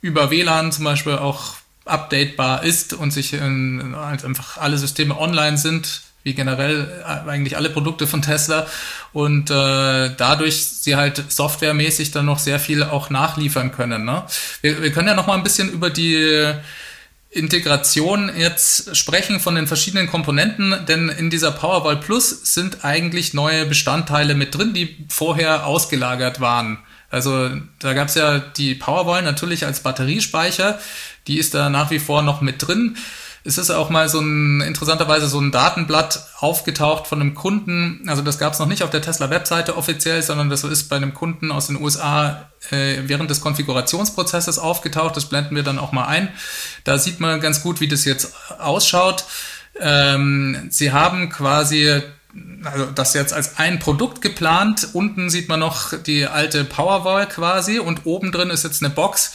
[0.00, 5.58] über WLAN zum Beispiel auch updatebar ist und sich in, halt einfach alle Systeme online
[5.58, 8.66] sind, wie generell äh, eigentlich alle Produkte von Tesla
[9.12, 14.04] und äh, dadurch sie halt softwaremäßig dann noch sehr viel auch nachliefern können.
[14.04, 14.22] Ne?
[14.60, 16.52] Wir, wir können ja noch mal ein bisschen über die
[17.30, 23.66] Integration jetzt sprechen von den verschiedenen Komponenten, denn in dieser Powerwall Plus sind eigentlich neue
[23.66, 26.78] Bestandteile mit drin, die vorher ausgelagert waren.
[27.08, 30.78] Also da gab es ja die Powerwall natürlich als Batteriespeicher,
[31.28, 32.96] die ist da nach wie vor noch mit drin
[33.44, 38.02] es ist auch mal so ein, interessanterweise so ein Datenblatt aufgetaucht von einem Kunden.
[38.06, 41.14] Also das gab es noch nicht auf der Tesla-Webseite offiziell, sondern das ist bei einem
[41.14, 45.16] Kunden aus den USA äh, während des Konfigurationsprozesses aufgetaucht.
[45.16, 46.28] Das blenden wir dann auch mal ein.
[46.84, 49.24] Da sieht man ganz gut, wie das jetzt ausschaut.
[49.80, 52.02] Ähm, sie haben quasi
[52.64, 54.88] also das jetzt als ein Produkt geplant.
[54.92, 59.32] Unten sieht man noch die alte Powerwall quasi und oben drin ist jetzt eine Box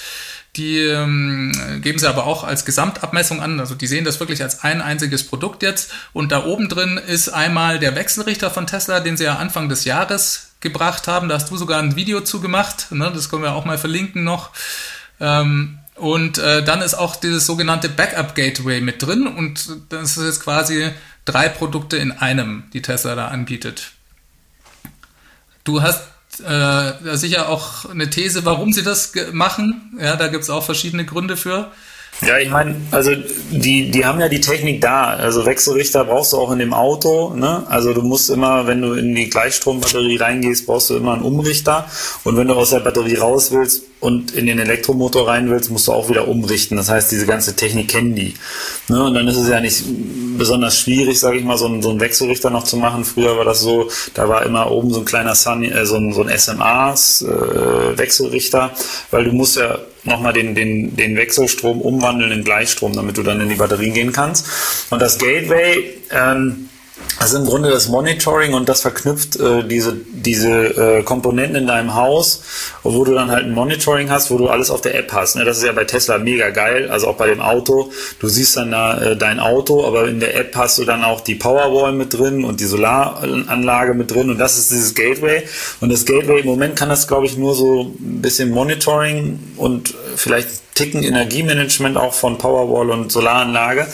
[0.56, 3.60] Die ähm, geben sie aber auch als Gesamtabmessung an.
[3.60, 5.92] Also die sehen das wirklich als ein einziges Produkt jetzt.
[6.14, 9.84] Und da oben drin ist einmal der Wechselrichter von Tesla, den sie ja Anfang des
[9.84, 11.28] Jahres gebracht haben.
[11.28, 12.88] Da hast du sogar ein Video zu gemacht.
[12.92, 13.12] Ne?
[13.14, 14.52] Das können wir auch mal verlinken noch.
[15.20, 19.28] Ähm, und äh, dann ist auch dieses sogenannte Backup Gateway mit drin.
[19.28, 20.92] Und das ist jetzt quasi
[21.26, 23.92] drei Produkte in einem, die Tesla da anbietet.
[25.66, 26.02] Du hast
[26.40, 29.98] äh, sicher auch eine These, warum sie das machen.
[30.00, 31.72] Ja, da gibt es auch verschiedene Gründe für.
[32.22, 33.12] Ja, ich meine, also
[33.52, 35.08] die, die haben ja die Technik da.
[35.08, 37.34] Also Wechselrichter brauchst du auch in dem Auto.
[37.36, 37.66] Ne?
[37.68, 41.90] Also du musst immer, wenn du in die Gleichstrombatterie reingehst, brauchst du immer einen Umrichter.
[42.24, 45.90] Und wenn du aus der Batterie raus willst und in den Elektromotor rein willst, musst
[45.90, 46.78] du auch wieder umrichten.
[46.78, 48.34] Das heißt, diese ganze Technik kennen die.
[48.88, 49.04] Ne?
[49.04, 49.84] Und dann ist es ja nicht
[50.38, 53.04] besonders schwierig, sage ich mal, so einen, so einen Wechselrichter noch zu machen.
[53.04, 56.14] Früher war das so, da war immer oben so ein kleiner Sun, äh, so ein,
[56.14, 58.78] so ein SMA-Wechselrichter, äh,
[59.12, 63.42] weil du musst ja nochmal den, den, den Wechselstrom umwandeln in Gleichstrom, damit du dann
[63.42, 64.48] in die Batterien gehen kannst.
[64.90, 66.70] Und das Gateway, ähm,
[67.20, 71.94] also im Grunde das Monitoring und das verknüpft äh, diese, diese äh, Komponenten in deinem
[71.94, 72.42] Haus,
[72.84, 75.36] wo du dann halt ein Monitoring hast, wo du alles auf der App hast.
[75.36, 75.44] Ne?
[75.44, 77.92] Das ist ja bei Tesla mega geil, also auch bei dem Auto.
[78.20, 81.22] Du siehst dann da äh, dein Auto, aber in der App hast du dann auch
[81.22, 85.44] die Powerwall mit drin und die Solaranlage mit drin und das ist dieses Gateway.
[85.82, 89.94] Und das Gateway im Moment kann das, glaube ich, nur so ein bisschen Monitoring und
[90.16, 93.88] vielleicht Ticken Energiemanagement auch von Powerwall und Solaranlage.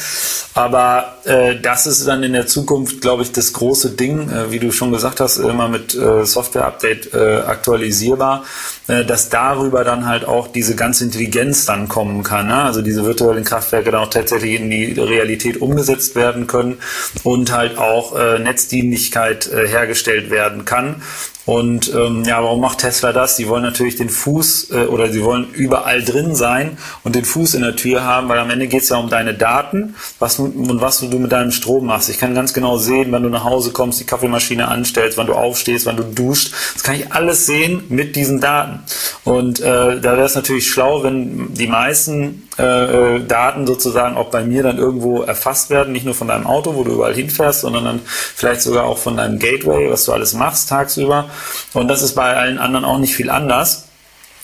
[0.56, 4.58] Aber äh, das ist dann in der Zukunft, glaube ich, das große Ding, äh, wie
[4.58, 8.46] du schon gesagt hast, immer mit äh, Software-Update äh, aktualisierbar,
[8.88, 12.48] äh, dass darüber dann halt auch diese ganze Intelligenz dann kommen kann.
[12.48, 12.56] Ne?
[12.56, 16.80] Also diese virtuellen Kraftwerke dann auch tatsächlich in die Realität umgesetzt werden können
[17.24, 21.04] und halt auch äh, Netzdienlichkeit äh, hergestellt werden kann.
[21.45, 23.36] Und ähm, ja, warum macht Tesla das?
[23.36, 27.56] Die wollen natürlich den Fuß äh, oder sie wollen überall drin sein und den Fuß
[27.56, 30.82] in der Tür haben, weil am Ende geht es ja um deine Daten was, und
[30.82, 32.10] was du mit deinem Strom machst.
[32.10, 35.34] Ich kann ganz genau sehen, wenn du nach Hause kommst, die Kaffeemaschine anstellst, wann du
[35.34, 36.54] aufstehst, wann du duscht.
[36.73, 38.82] Das kann ich alles sehen mit diesen Daten.
[39.23, 44.29] Und äh, da wäre es natürlich schlau, wenn die meisten äh, äh, Daten sozusagen auch
[44.29, 47.61] bei mir dann irgendwo erfasst werden, nicht nur von deinem Auto, wo du überall hinfährst,
[47.61, 51.29] sondern dann vielleicht sogar auch von deinem Gateway, was du alles machst tagsüber.
[51.73, 53.85] Und das ist bei allen anderen auch nicht viel anders.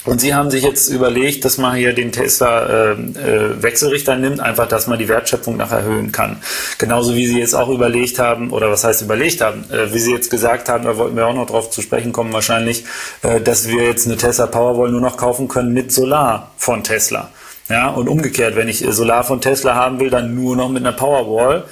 [0.08, 4.40] Und Sie haben sich jetzt überlegt, dass man hier den Tesla äh, äh, Wechselrichter nimmt,
[4.40, 6.38] einfach, dass man die Wertschöpfung noch erhöhen kann.
[6.78, 10.14] Genauso wie Sie jetzt auch überlegt haben, oder was heißt überlegt haben, äh, wie Sie
[10.14, 12.86] jetzt gesagt haben, da wollten wir auch noch drauf zu sprechen kommen wahrscheinlich,
[13.22, 17.30] äh, dass wir jetzt eine Tesla Powerwall nur noch kaufen können mit Solar von Tesla.
[17.70, 20.96] Ja, und umgekehrt, wenn ich Solar von Tesla haben will, dann nur noch mit einer
[20.96, 21.66] Powerwall.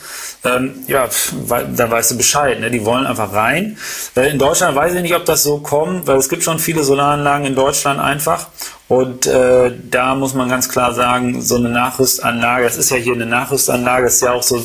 [0.43, 1.07] Ähm, ja,
[1.47, 2.59] dann weißt du Bescheid.
[2.59, 2.69] Ne?
[2.69, 3.77] Die wollen einfach rein.
[4.15, 6.83] Äh, in Deutschland weiß ich nicht, ob das so kommt, weil es gibt schon viele
[6.83, 8.47] Solaranlagen in Deutschland einfach.
[8.89, 13.13] Und äh, da muss man ganz klar sagen, so eine Nachrüstanlage, das ist ja hier
[13.13, 14.63] eine Nachrüstanlage, das ist ja auch so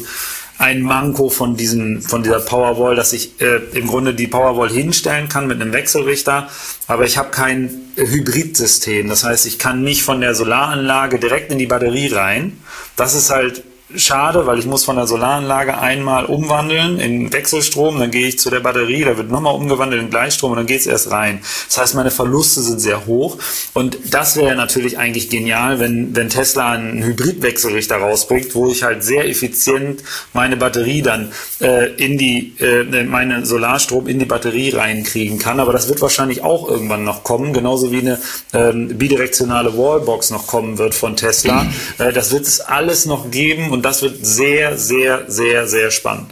[0.61, 5.31] ein Manko von diesem, von dieser Powerwall, dass ich äh, im Grunde die Powerwall hinstellen
[5.31, 6.51] kann mit einem Wechselrichter,
[6.87, 9.09] aber ich habe kein Hybridsystem.
[9.09, 12.59] Das heißt, ich kann nicht von der Solaranlage direkt in die Batterie rein.
[12.94, 13.62] Das ist halt
[13.96, 18.50] schade, weil ich muss von der Solaranlage einmal umwandeln in Wechselstrom, dann gehe ich zu
[18.50, 21.40] der Batterie, da wird nochmal umgewandelt in Gleichstrom und dann geht es erst rein.
[21.68, 23.38] Das heißt, meine Verluste sind sehr hoch
[23.74, 29.03] und das wäre natürlich eigentlich genial, wenn, wenn Tesla einen Hybridwechselrichter rausbringt, wo ich halt
[29.03, 35.38] sehr effizient meine Batterie dann äh, in die, äh, meine Solarstrom in die Batterie reinkriegen
[35.38, 35.61] kann.
[35.61, 38.18] Aber das wird wahrscheinlich auch irgendwann noch kommen, genauso wie eine
[38.53, 41.66] ähm, bidirektionale Wallbox noch kommen wird von Tesla.
[41.98, 45.90] Äh, das wird es alles noch geben und und das wird sehr, sehr, sehr, sehr
[45.90, 46.31] spannend.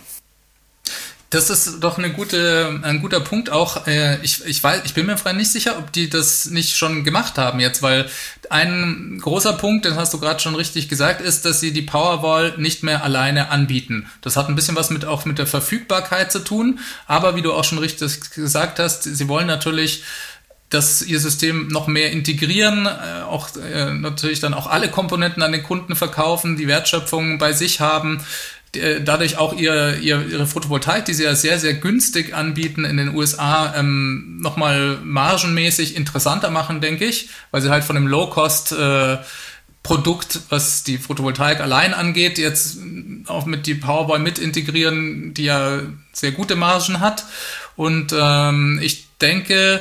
[1.31, 3.87] Das ist doch eine gute, ein guter Punkt auch.
[3.87, 7.05] Äh, ich, ich weiß, ich bin mir frei nicht sicher, ob die das nicht schon
[7.05, 8.05] gemacht haben jetzt, weil
[8.51, 12.53] ein großer Punkt, den hast du gerade schon richtig gesagt, ist, dass sie die Powerwall
[12.59, 14.11] nicht mehr alleine anbieten.
[14.21, 17.55] Das hat ein bisschen was mit auch mit der Verfügbarkeit zu tun, aber wie du
[17.55, 20.03] auch schon richtig gesagt hast, sie wollen natürlich
[20.71, 25.53] dass ihr System noch mehr integrieren, äh, auch äh, natürlich dann auch alle Komponenten an
[25.53, 28.21] den Kunden verkaufen, die Wertschöpfung bei sich haben,
[28.77, 32.99] äh, dadurch auch ihr, ihr, ihre Photovoltaik, die sie ja sehr, sehr günstig anbieten in
[32.99, 38.73] den USA, ähm, nochmal margenmäßig interessanter machen, denke ich, weil sie halt von dem Low-Cost
[38.73, 39.19] äh,
[39.83, 42.79] Produkt, was die Photovoltaik allein angeht, jetzt
[43.27, 45.81] auch mit die Powerboy mit integrieren, die ja
[46.13, 47.25] sehr gute Margen hat.
[47.75, 49.81] Und ähm, ich denke,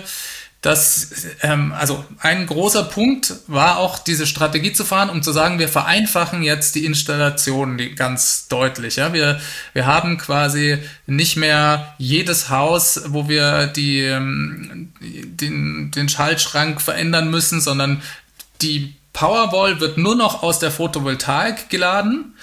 [0.67, 1.11] dass,
[1.43, 5.69] ähm, also ein großer Punkt war auch diese Strategie zu fahren, um zu sagen, wir
[5.69, 8.97] vereinfachen jetzt die Installation ganz deutlich.
[8.97, 9.13] Ja?
[9.13, 9.39] Wir,
[9.71, 17.31] wir haben quasi nicht mehr jedes Haus, wo wir die, ähm, den, den Schaltschrank verändern
[17.31, 18.01] müssen, sondern
[18.61, 22.35] die Powerwall wird nur noch aus der Photovoltaik geladen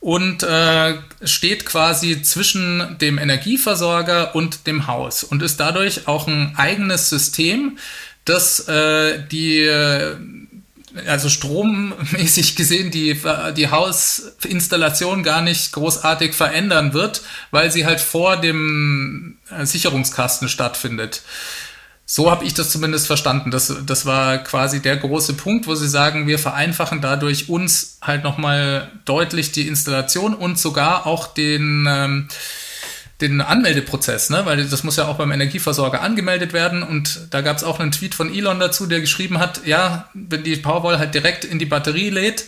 [0.00, 6.54] und äh, steht quasi zwischen dem Energieversorger und dem Haus und ist dadurch auch ein
[6.56, 7.78] eigenes System,
[8.24, 9.68] das äh, die
[11.06, 13.20] also strommäßig gesehen die,
[13.56, 21.22] die Hausinstallation gar nicht großartig verändern wird, weil sie halt vor dem Sicherungskasten stattfindet.
[22.10, 23.50] So habe ich das zumindest verstanden.
[23.50, 28.24] Das, das war quasi der große Punkt, wo sie sagen, wir vereinfachen dadurch uns halt
[28.24, 32.28] nochmal deutlich die Installation und sogar auch den, ähm,
[33.20, 34.46] den Anmeldeprozess, ne?
[34.46, 36.82] weil das muss ja auch beim Energieversorger angemeldet werden.
[36.82, 40.44] Und da gab es auch einen Tweet von Elon dazu, der geschrieben hat, ja, wenn
[40.44, 42.46] die Powerwall halt direkt in die Batterie lädt,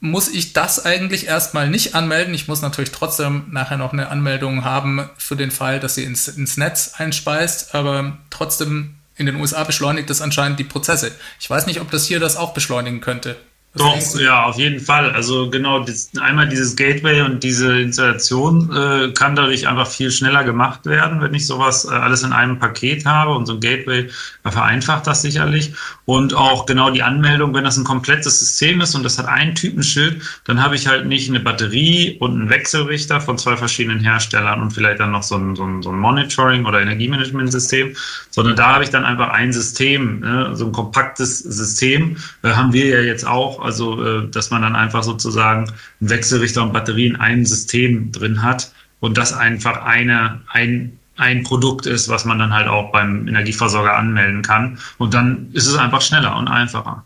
[0.00, 2.34] muss ich das eigentlich erstmal nicht anmelden.
[2.34, 6.28] Ich muss natürlich trotzdem nachher noch eine Anmeldung haben für den Fall, dass sie ins,
[6.28, 11.12] ins Netz einspeist, aber trotzdem in den USA beschleunigt das anscheinend die Prozesse.
[11.40, 13.36] Ich weiß nicht, ob das hier das auch beschleunigen könnte.
[13.76, 15.10] Doch, ja, auf jeden Fall.
[15.10, 20.44] Also genau, das, einmal dieses Gateway und diese Installation äh, kann dadurch einfach viel schneller
[20.44, 23.34] gemacht werden, wenn ich sowas äh, alles in einem Paket habe.
[23.34, 24.08] Und so ein Gateway
[24.44, 25.74] vereinfacht das sicherlich.
[26.06, 29.54] Und auch genau die Anmeldung, wenn das ein komplettes System ist und das hat ein
[29.54, 34.62] Typenschild, dann habe ich halt nicht eine Batterie und einen Wechselrichter von zwei verschiedenen Herstellern
[34.62, 37.94] und vielleicht dann noch so ein, so ein, so ein Monitoring- oder Energiemanagement-System,
[38.30, 42.72] sondern da habe ich dann einfach ein System, ne, so ein kompaktes System, äh, haben
[42.72, 45.68] wir ja jetzt auch also äh, dass man dann einfach sozusagen
[46.00, 51.42] einen Wechselrichter und Batterie in einem System drin hat und das einfach eine, ein, ein
[51.42, 54.78] Produkt ist, was man dann halt auch beim Energieversorger anmelden kann.
[54.98, 57.04] Und dann ist es einfach schneller und einfacher.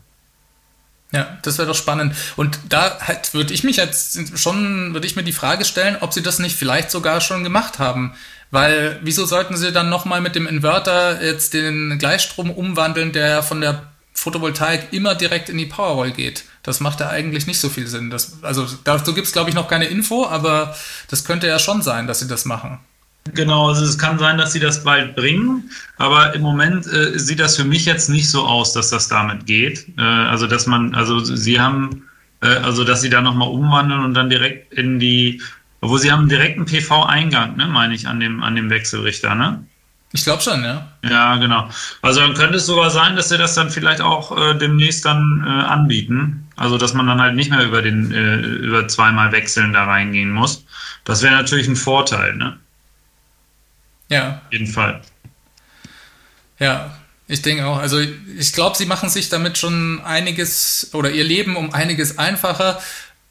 [1.11, 2.15] Ja, das wäre doch spannend.
[2.37, 6.13] Und da halt würde ich mich jetzt schon, würde ich mir die Frage stellen, ob
[6.13, 8.13] sie das nicht vielleicht sogar schon gemacht haben.
[8.49, 13.61] Weil wieso sollten sie dann nochmal mit dem Inverter jetzt den Gleichstrom umwandeln, der von
[13.61, 16.43] der Photovoltaik immer direkt in die Powerwall geht.
[16.63, 18.09] Das macht ja eigentlich nicht so viel Sinn.
[18.09, 20.75] Das, also dazu gibt es, glaube ich, noch keine Info, aber
[21.09, 22.79] das könnte ja schon sein, dass sie das machen.
[23.33, 27.39] Genau, also es kann sein, dass sie das bald bringen, aber im Moment äh, sieht
[27.39, 29.87] das für mich jetzt nicht so aus, dass das damit geht.
[29.97, 32.07] Äh, also dass man, also sie haben,
[32.41, 35.41] äh, also dass sie da nochmal umwandeln und dann direkt in die,
[35.81, 39.63] wo sie haben direkt einen PV-Eingang, ne, meine ich, an dem, an dem Wechselrichter, ne?
[40.13, 40.87] Ich glaube schon, ja.
[41.07, 41.69] Ja, genau.
[42.01, 45.43] Also dann könnte es sogar sein, dass sie das dann vielleicht auch äh, demnächst dann
[45.45, 46.40] äh, anbieten.
[46.61, 50.29] Also dass man dann halt nicht mehr über den äh, über zweimal wechseln da reingehen
[50.29, 50.63] muss.
[51.05, 52.59] Das wäre natürlich ein Vorteil, ne?
[54.09, 54.41] Ja.
[54.45, 55.01] Auf jeden Fall.
[56.59, 56.95] Ja,
[57.27, 57.79] ich denke auch.
[57.79, 62.79] Also ich glaube, sie machen sich damit schon einiges oder ihr Leben um einiges einfacher.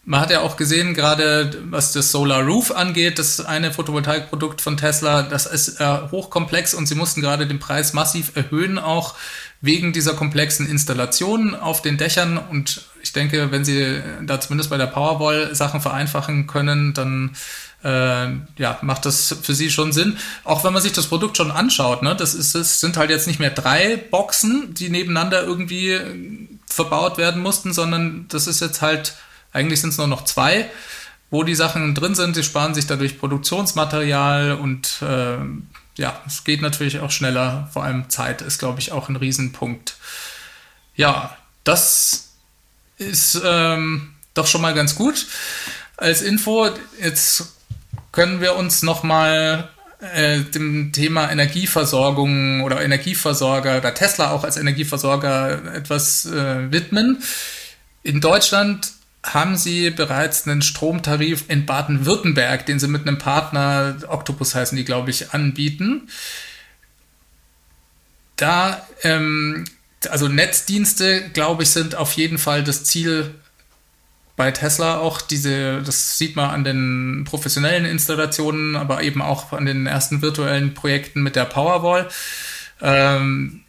[0.05, 4.77] Man hat ja auch gesehen, gerade was das Solar Roof angeht, das eine Photovoltaikprodukt von
[4.77, 9.15] Tesla, das ist äh, hochkomplex und sie mussten gerade den Preis massiv erhöhen, auch
[9.61, 12.39] wegen dieser komplexen Installationen auf den Dächern.
[12.39, 17.37] Und ich denke, wenn sie da zumindest bei der Powerwall Sachen vereinfachen können, dann
[17.83, 20.19] äh, ja, macht das für sie schon Sinn.
[20.45, 23.27] Auch wenn man sich das Produkt schon anschaut, ne, das ist, es sind halt jetzt
[23.27, 25.99] nicht mehr drei Boxen, die nebeneinander irgendwie
[26.67, 29.15] verbaut werden mussten, sondern das ist jetzt halt
[29.53, 30.71] eigentlich sind es nur noch zwei,
[31.31, 32.35] wo die Sachen drin sind.
[32.35, 35.39] Sie sparen sich dadurch Produktionsmaterial und äh,
[35.97, 37.69] ja, es geht natürlich auch schneller.
[37.73, 39.97] Vor allem Zeit ist, glaube ich, auch ein Riesenpunkt.
[40.95, 42.30] Ja, das
[43.01, 45.27] ist ähm, doch schon mal ganz gut
[45.97, 46.69] als Info.
[47.01, 47.57] Jetzt
[48.13, 49.69] können wir uns noch mal
[50.15, 57.23] äh, dem Thema Energieversorgung oder Energieversorger oder Tesla auch als Energieversorger etwas äh, widmen.
[58.03, 64.55] In Deutschland haben Sie bereits einen Stromtarif in Baden-Württemberg, den Sie mit einem Partner, Octopus
[64.55, 66.09] heißen die, glaube ich, anbieten.
[68.37, 69.67] Da, ähm,
[70.09, 73.35] also Netzdienste, glaube ich, sind auf jeden Fall das Ziel
[74.37, 79.67] bei Tesla auch diese, das sieht man an den professionellen Installationen, aber eben auch an
[79.67, 82.09] den ersten virtuellen Projekten mit der Powerwall.
[82.81, 83.61] Ähm,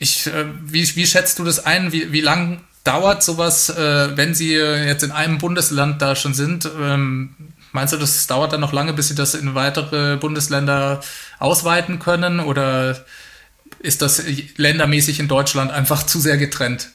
[0.00, 1.92] ich, äh, wie, wie schätzt du das ein?
[1.92, 6.68] Wie, wie lang dauert sowas, äh, wenn Sie jetzt in einem Bundesland da schon sind?
[6.80, 7.36] Ähm,
[7.70, 11.00] meinst du, das dauert dann noch lange, bis Sie das in weitere Bundesländer
[11.38, 12.40] ausweiten können?
[12.40, 13.04] Oder
[13.80, 14.22] ist das
[14.56, 16.90] ländermäßig in Deutschland einfach zu sehr getrennt?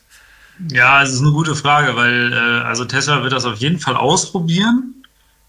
[0.70, 3.96] Ja, es ist eine gute Frage, weil äh, also Tesla wird das auf jeden Fall
[3.96, 4.94] ausprobieren.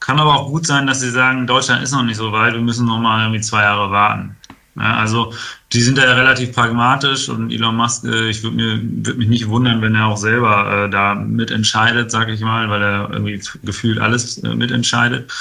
[0.00, 2.60] Kann aber auch gut sein, dass sie sagen, Deutschland ist noch nicht so weit, wir
[2.60, 4.36] müssen noch mal irgendwie zwei Jahre warten.
[4.76, 5.32] Ja, also
[5.74, 9.28] die sind da ja relativ pragmatisch und Elon Musk, äh, ich würde mir würd mich
[9.28, 13.40] nicht wundern, wenn er auch selber äh, da mitentscheidet, sage ich mal, weil er irgendwie
[13.64, 15.32] gefühlt alles äh, mitentscheidet.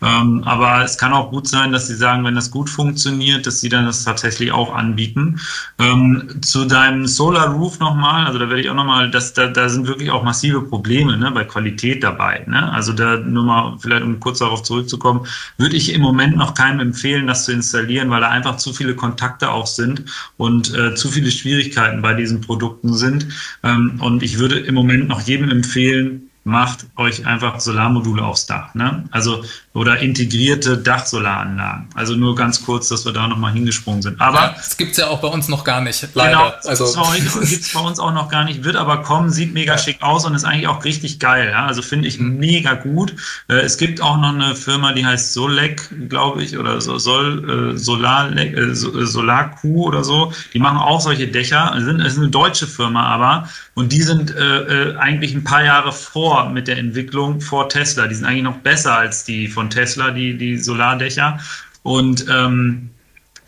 [0.00, 3.60] Ähm, aber es kann auch gut sein, dass sie sagen, wenn das gut funktioniert, dass
[3.60, 5.38] sie dann das tatsächlich auch anbieten.
[5.78, 9.86] Ähm, zu deinem Solar Roof nochmal, also da werde ich auch nochmal, da, da sind
[9.86, 12.44] wirklich auch massive Probleme ne, bei Qualität dabei.
[12.46, 12.72] Ne?
[12.72, 15.26] Also da nur mal, vielleicht um kurz darauf zurückzukommen,
[15.58, 18.96] würde ich im Moment noch keinem empfehlen, das zu installieren, weil da einfach zu viele
[18.96, 20.04] Kontakte auch sind
[20.36, 23.28] und äh, zu viele Schwierigkeiten bei diesen Produkten sind.
[23.62, 28.74] Ähm, und ich würde im Moment noch jedem empfehlen, macht euch einfach Solarmodule aufs Dach.
[28.74, 29.04] Ne?
[29.12, 29.44] Also
[29.74, 31.88] oder integrierte Dachsolaranlagen.
[31.94, 34.20] Also nur ganz kurz, dass wir da nochmal hingesprungen sind.
[34.20, 36.30] Aber ja, das gibt's ja auch bei uns noch gar nicht, leider.
[36.30, 36.84] Genau, also
[37.40, 39.78] gibt's bei uns auch noch gar nicht, wird aber kommen, sieht mega ja.
[39.78, 41.48] schick aus und ist eigentlich auch richtig geil.
[41.50, 41.66] Ja?
[41.66, 42.36] Also finde ich mhm.
[42.36, 43.14] mega gut.
[43.48, 47.72] Äh, es gibt auch noch eine Firma, die heißt Solec, glaube ich, oder so, Sol,
[47.74, 50.32] äh, Solar, äh, Solarq oder so.
[50.52, 51.72] Die machen auch solche Dächer.
[51.74, 55.92] Das ist eine deutsche Firma aber und die sind äh, äh, eigentlich ein paar Jahre
[55.92, 58.06] vor mit der Entwicklung vor Tesla.
[58.06, 61.38] Die sind eigentlich noch besser als die von Tesla, die, die Solardächer.
[61.82, 62.90] Und ähm,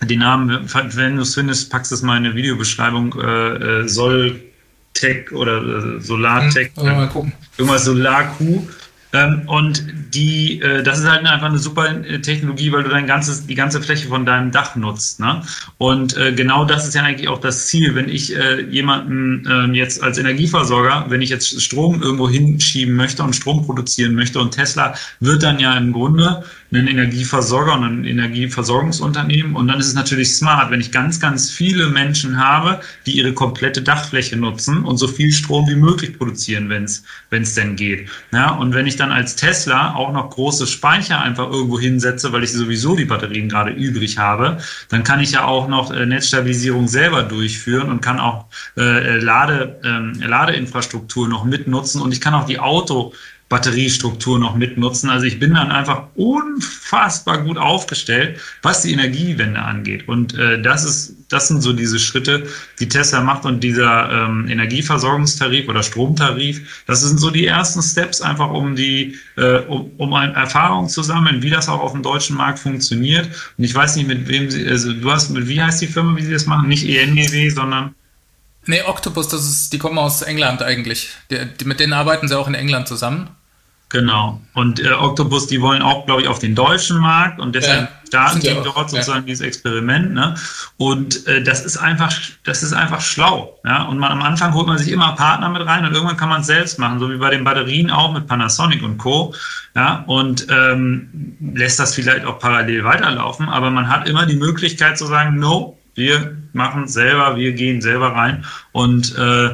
[0.03, 3.89] die Namen, wenn du es findest, packst du es mal in eine Videobeschreibung, äh, äh,
[3.89, 6.73] Soltech oder äh, Solartech.
[6.77, 7.33] Hm, mal gucken.
[7.57, 8.31] Irgendwas Solarq.
[9.15, 13.07] Ähm, und die, äh, das ist halt einfach eine super äh, Technologie, weil du dein
[13.07, 15.21] ganzes, die ganze Fläche von deinem Dach nutzt.
[15.21, 15.43] Ne?
[15.79, 19.77] Und äh, genau das ist ja eigentlich auch das Ziel, wenn ich äh, jemanden äh,
[19.77, 24.51] jetzt als Energieversorger, wenn ich jetzt Strom irgendwo hinschieben möchte und Strom produzieren möchte und
[24.51, 29.55] Tesla wird dann ja im Grunde einen Energieversorger und ein Energieversorgungsunternehmen.
[29.55, 33.33] Und dann ist es natürlich smart, wenn ich ganz, ganz viele Menschen habe, die ihre
[33.33, 38.09] komplette Dachfläche nutzen und so viel Strom wie möglich produzieren, wenn es denn geht.
[38.33, 42.45] Ja, und wenn ich dann als Tesla auch noch große Speicher einfach irgendwo hinsetze, weil
[42.45, 44.59] ich sowieso die Batterien gerade übrig habe,
[44.89, 48.47] dann kann ich ja auch noch äh, Netzstabilisierung selber durchführen und kann auch
[48.77, 53.13] äh, Lade, äh, Ladeinfrastruktur noch mitnutzen und ich kann auch die Auto
[53.55, 55.09] Batteriestruktur noch mitnutzen.
[55.11, 60.09] Also ich bin dann einfach unfassbar gut aufgestellt, was die Energiewende angeht.
[60.09, 62.49] Und äh, das ist, das sind so diese Schritte,
[62.81, 66.83] die Tesla macht und dieser ähm, Energieversorgungstarif oder Stromtarif.
[66.89, 71.41] Das sind so die ersten Steps, einfach um die, äh, um, um Erfahrung zu sammeln,
[71.43, 73.29] wie das auch auf dem deutschen Markt funktioniert.
[73.57, 76.17] Und ich weiß nicht, mit wem sie, also du hast, mit wie heißt die Firma,
[76.17, 76.69] wie sie das machen?
[76.69, 77.95] Nicht ENGW, sondern
[78.67, 81.11] Nee, Octopus, das ist, die kommen aus England eigentlich.
[81.31, 83.29] Die, die, mit denen arbeiten sie auch in England zusammen.
[83.95, 84.41] Genau.
[84.55, 87.89] Und äh, Octopus, die wollen auch, glaube ich, auf den deutschen Markt und deshalb ja,
[88.09, 89.27] starten die dort sozusagen ja.
[89.27, 90.13] dieses Experiment.
[90.13, 90.35] Ne?
[90.79, 93.57] Und äh, das ist einfach, das ist einfach schlau.
[93.65, 93.85] Ja?
[93.85, 96.41] Und man, am Anfang holt man sich immer Partner mit rein und irgendwann kann man
[96.41, 99.33] es selbst machen, so wie bei den Batterien auch mit Panasonic und Co.
[99.77, 100.03] Ja?
[100.09, 105.07] Und ähm, lässt das vielleicht auch parallel weiterlaufen, aber man hat immer die Möglichkeit zu
[105.07, 109.51] sagen, no, wir machen selber, wir gehen selber rein und äh,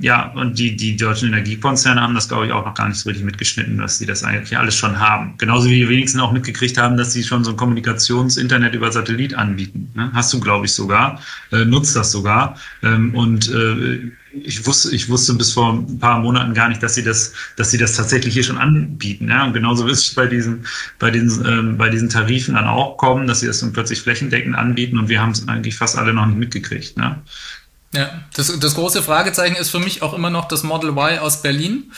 [0.00, 3.08] ja, und die, die deutschen Energiekonzerne haben das, glaube ich, auch noch gar nicht so
[3.08, 5.34] richtig mitgeschnitten, dass sie das eigentlich alles schon haben.
[5.36, 9.34] Genauso wie die wenigsten auch mitgekriegt haben, dass sie schon so ein Kommunikationsinternet über Satellit
[9.34, 9.90] anbieten.
[9.94, 10.10] Ne?
[10.14, 11.20] Hast du, glaube ich, sogar,
[11.52, 12.56] äh, nutzt das sogar.
[12.82, 16.94] Ähm, und äh, ich wusste, ich wusste bis vor ein paar Monaten gar nicht, dass
[16.94, 19.28] sie das, dass sie das tatsächlich hier schon anbieten.
[19.28, 19.44] Ja?
[19.44, 20.64] Und genauso wird es bei diesen,
[20.98, 24.56] bei diesen, ähm, bei diesen Tarifen dann auch kommen, dass sie das dann plötzlich flächendeckend
[24.56, 26.96] anbieten und wir haben es eigentlich fast alle noch nicht mitgekriegt.
[26.96, 27.16] Ne?
[27.92, 31.42] Ja, das, das große Fragezeichen ist für mich auch immer noch das Model Y aus
[31.42, 31.92] Berlin,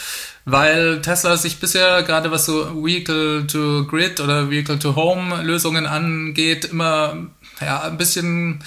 [0.46, 5.86] weil Tesla sich bisher gerade was so Vehicle to Grid oder Vehicle to Home Lösungen
[5.86, 7.26] angeht, immer
[7.60, 8.64] ja, ein bisschen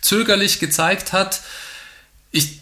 [0.00, 1.42] zögerlich gezeigt hat.
[2.32, 2.60] Ich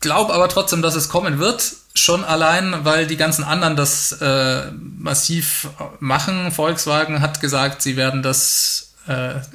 [0.00, 1.72] glaube aber trotzdem, dass es kommen wird.
[1.94, 5.68] Schon allein, weil die ganzen anderen das äh, massiv
[5.98, 6.52] machen.
[6.52, 8.89] Volkswagen hat gesagt, sie werden das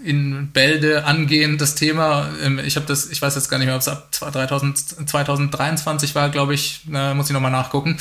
[0.03, 2.29] in Bälde angehen, das Thema.
[2.43, 6.15] Ähm, ich habe das, ich weiß jetzt gar nicht mehr, ob es ab 2000, 2023
[6.15, 7.97] war, glaube ich, äh, muss ich nochmal nachgucken,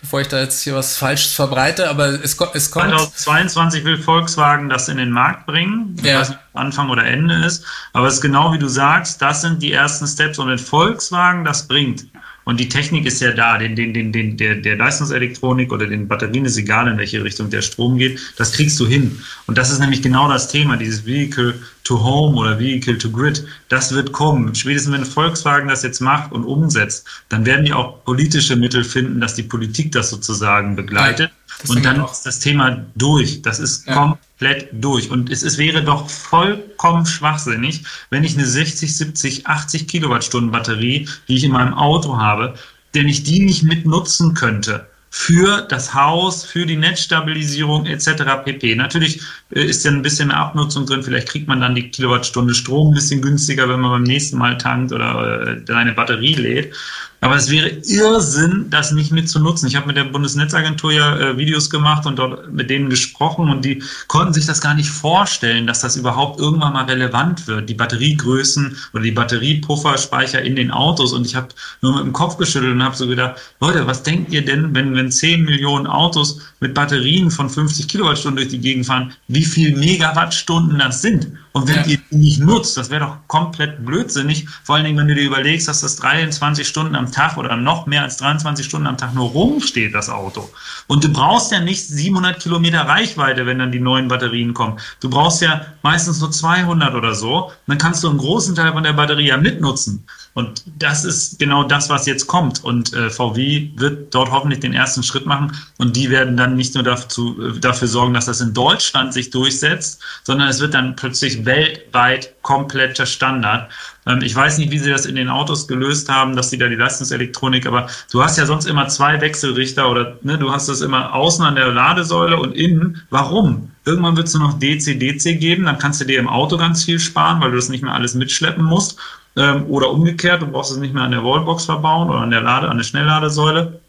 [0.00, 2.90] bevor ich da jetzt hier was Falsches verbreite, aber es, es kommt.
[2.90, 5.94] 2022 will Volkswagen das in den Markt bringen.
[5.98, 6.20] Ich ja.
[6.20, 9.62] weiß nicht, Anfang oder Ende ist, aber es ist genau wie du sagst, das sind
[9.62, 12.06] die ersten Steps und wenn Volkswagen das bringt,
[12.44, 16.08] und die Technik ist ja da, den, den, den, den, der, der Leistungselektronik oder den
[16.08, 19.18] Batterien ist egal, in welche Richtung der Strom geht, das kriegst du hin.
[19.46, 23.44] Und das ist nämlich genau das Thema, dieses Vehicle to Home oder Vehicle to Grid.
[23.68, 24.54] Das wird kommen.
[24.54, 29.20] Spätestens wenn Volkswagen das jetzt macht und umsetzt, dann werden die auch politische Mittel finden,
[29.20, 31.30] dass die Politik das sozusagen begleitet.
[31.30, 33.42] Ja, und dann ist das Thema durch.
[33.42, 33.94] Das ist ja.
[33.94, 35.10] komplett durch.
[35.10, 41.08] Und es, es wäre doch vollkommen schwachsinnig, wenn ich eine 60, 70, 80 Kilowattstunden Batterie,
[41.28, 42.54] die ich in meinem Auto habe,
[42.94, 48.44] denn ich die nicht mit nutzen könnte für das Haus, für die Netzstabilisierung etc.
[48.44, 48.74] pp.
[48.76, 52.54] Natürlich äh, ist ja ein bisschen mehr Abnutzung drin, vielleicht kriegt man dann die Kilowattstunde
[52.54, 56.74] Strom ein bisschen günstiger, wenn man beim nächsten Mal tankt oder äh, seine Batterie lädt.
[57.22, 59.68] Aber es wäre Irrsinn, das nicht mit zu nutzen.
[59.68, 63.64] Ich habe mit der Bundesnetzagentur ja äh, Videos gemacht und dort mit denen gesprochen und
[63.64, 67.68] die konnten sich das gar nicht vorstellen, dass das überhaupt irgendwann mal relevant wird.
[67.68, 71.12] Die Batteriegrößen oder die Batteriepufferspeicher in den Autos.
[71.12, 71.50] Und ich habe
[71.80, 74.96] nur mit dem Kopf geschüttelt und habe so gedacht, Leute, was denkt ihr denn, wenn,
[74.96, 79.76] wenn 10 Millionen Autos mit Batterien von 50 Kilowattstunden durch die Gegend fahren, wie viel
[79.76, 81.28] Megawattstunden das sind?
[81.52, 81.86] Und wenn ja.
[81.86, 84.46] ihr die nicht nutzt, das wäre doch komplett blödsinnig.
[84.64, 87.86] Vor allen Dingen, wenn du dir überlegst, dass das 23 Stunden am Tag oder noch
[87.86, 90.50] mehr als 23 Stunden am Tag nur rumsteht, das Auto.
[90.86, 94.78] Und du brauchst ja nicht 700 Kilometer Reichweite, wenn dann die neuen Batterien kommen.
[95.00, 97.52] Du brauchst ja meistens nur 200 oder so.
[97.66, 100.04] Dann kannst du einen großen Teil von der Batterie ja mitnutzen.
[100.34, 102.64] Und das ist genau das, was jetzt kommt.
[102.64, 105.52] Und äh, VW wird dort hoffentlich den ersten Schritt machen.
[105.78, 110.00] Und die werden dann nicht nur dafür, dafür sorgen, dass das in Deutschland sich durchsetzt,
[110.24, 113.70] sondern es wird dann plötzlich weltweit kompletter Standard.
[114.06, 116.68] Ähm, ich weiß nicht, wie sie das in den Autos gelöst haben, dass sie da
[116.68, 120.80] die Leistungselektronik, aber du hast ja sonst immer zwei Wechselrichter oder ne, du hast das
[120.80, 123.02] immer außen an der Ladesäule und innen.
[123.10, 123.70] Warum?
[123.84, 126.84] Irgendwann wird es nur noch DC, DC geben, dann kannst du dir im Auto ganz
[126.84, 128.98] viel sparen, weil du das nicht mehr alles mitschleppen musst.
[129.36, 132.42] Ähm, oder umgekehrt, du brauchst es nicht mehr an der Wallbox verbauen oder an der
[132.42, 133.80] Lade, an der Schnellladesäule.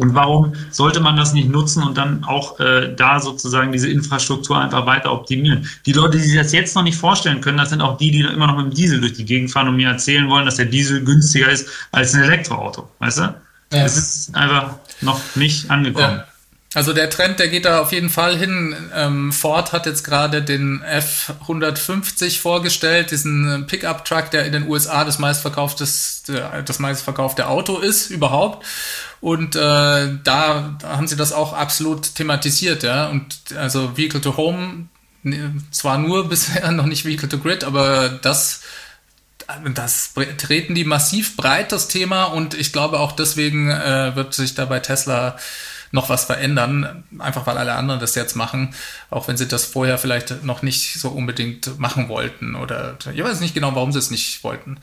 [0.00, 4.56] Und warum sollte man das nicht nutzen und dann auch äh, da sozusagen diese Infrastruktur
[4.56, 5.68] einfach weiter optimieren?
[5.86, 8.20] Die Leute, die sich das jetzt noch nicht vorstellen können, das sind auch die, die
[8.20, 10.66] immer noch mit dem Diesel durch die Gegend fahren und mir erzählen wollen, dass der
[10.66, 12.88] Diesel günstiger ist als ein Elektroauto.
[13.00, 13.22] Weißt du?
[13.72, 13.84] Ja.
[13.84, 16.18] Es ist einfach noch nicht angekommen.
[16.18, 16.24] Ja.
[16.74, 18.76] Also der Trend, der geht da auf jeden Fall hin.
[18.94, 25.18] Ähm, Ford hat jetzt gerade den F150 vorgestellt, diesen Pickup-Truck, der in den USA das
[25.18, 26.24] meistverkauftes,
[26.66, 28.66] das meistverkaufte Auto ist überhaupt.
[29.22, 29.60] Und äh,
[30.22, 33.08] da haben sie das auch absolut thematisiert, ja.
[33.08, 34.88] Und also Vehicle to Home,
[35.22, 38.60] ne, zwar nur bisher noch nicht Vehicle to Grid, aber das
[39.74, 44.54] das treten die massiv breit das Thema und ich glaube auch deswegen äh, wird sich
[44.54, 45.38] da bei Tesla
[45.92, 48.74] noch was verändern, einfach weil alle anderen das jetzt machen,
[49.10, 53.40] auch wenn sie das vorher vielleicht noch nicht so unbedingt machen wollten oder ich weiß
[53.40, 54.78] nicht genau, warum sie es nicht wollten.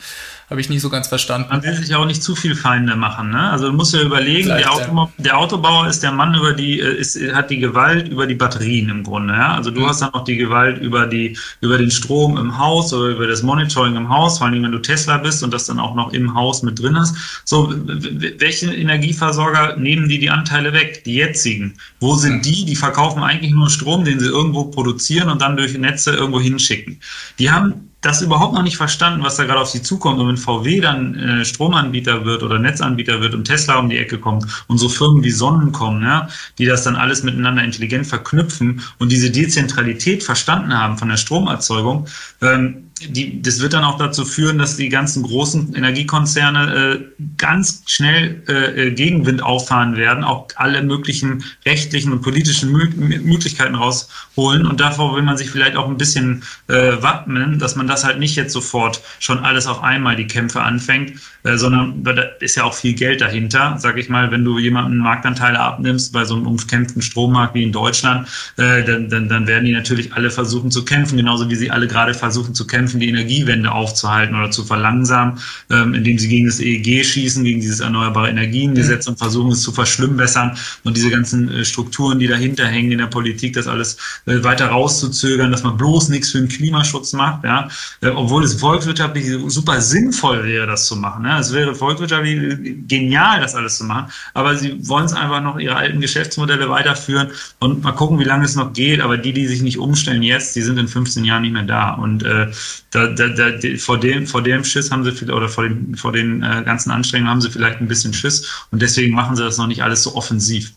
[0.50, 1.50] Habe ich nie so ganz verstanden.
[1.50, 3.32] Man will sich auch nicht zu viel Feinde machen.
[3.32, 3.50] Ne?
[3.50, 6.96] Also du musst ja überlegen, der, Auto, der, Autobauer ist der Mann über die, äh,
[6.96, 9.34] ist, hat die Gewalt über die Batterien im Grunde.
[9.34, 9.56] Ja?
[9.56, 9.88] Also du mhm.
[9.88, 13.42] hast dann auch die Gewalt über die, über den Strom im Haus oder über das
[13.42, 16.34] Monitoring im Haus, vor allem wenn du Tesla bist und das dann auch noch im
[16.36, 17.16] Haus mit drin hast.
[17.44, 20.95] So, welche Energieversorger nehmen die die Anteile weg?
[21.04, 21.76] Die jetzigen.
[22.00, 22.66] Wo sind die?
[22.66, 27.00] Die verkaufen eigentlich nur Strom, den sie irgendwo produzieren und dann durch Netze irgendwo hinschicken.
[27.40, 30.20] Die haben das überhaupt noch nicht verstanden, was da gerade auf sie zukommt.
[30.20, 34.20] Und wenn VW dann äh, Stromanbieter wird oder Netzanbieter wird und Tesla um die Ecke
[34.20, 36.30] kommt und so Firmen wie Sonnen kommen, ja,
[36.60, 42.08] die das dann alles miteinander intelligent verknüpfen und diese Dezentralität verstanden haben von der Stromerzeugung,
[42.42, 47.84] ähm, die, das wird dann auch dazu führen, dass die ganzen großen Energiekonzerne äh, ganz
[47.88, 54.66] schnell äh, äh Gegenwind auffahren werden, auch alle möglichen rechtlichen und politischen Mö Möglichkeiten rausholen.
[54.66, 58.18] Und davor will man sich vielleicht auch ein bisschen äh, wappnen, dass man das halt
[58.20, 62.64] nicht jetzt sofort schon alles auf einmal die Kämpfe anfängt, äh, sondern da ist ja
[62.64, 63.76] auch viel Geld dahinter.
[63.78, 67.74] Sag ich mal, wenn du jemanden Marktanteile abnimmst bei so einem umkämpften Strommarkt wie in
[67.74, 71.72] Deutschland, äh, dann, dann, dann werden die natürlich alle versuchen zu kämpfen, genauso wie sie
[71.72, 75.40] alle gerade versuchen zu kämpfen kämpfen, die Energiewende aufzuhalten oder zu verlangsamen,
[75.72, 79.14] ähm, indem sie gegen das EEG schießen, gegen dieses Erneuerbare Energiengesetz mhm.
[79.14, 83.08] und versuchen es zu verschlimmbessern und diese ganzen äh, Strukturen, die dahinter hängen in der
[83.08, 87.70] Politik, das alles äh, weiter rauszuzögern, dass man bloß nichts für den Klimaschutz macht, ja,
[88.02, 91.26] äh, obwohl es volkswirtschaftlich super sinnvoll wäre, das zu machen.
[91.26, 91.40] Ja.
[91.40, 95.76] Es wäre volkswirtschaftlich genial, das alles zu machen, aber sie wollen es einfach noch ihre
[95.76, 97.30] alten Geschäftsmodelle weiterführen
[97.60, 99.02] und mal gucken, wie lange es noch geht.
[99.02, 101.96] Aber die, die sich nicht umstellen jetzt, die sind in 15 Jahren nicht mehr da.
[101.96, 102.52] Und äh,
[102.92, 106.12] da, da, da, vor, dem, vor dem Schiss haben sie viel, oder vor, dem, vor
[106.12, 109.58] den äh, ganzen Anstrengungen haben sie vielleicht ein bisschen Schiss und deswegen machen sie das
[109.58, 110.74] noch nicht alles so offensiv.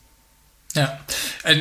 [0.75, 0.99] Ja,
[1.45, 1.57] äh,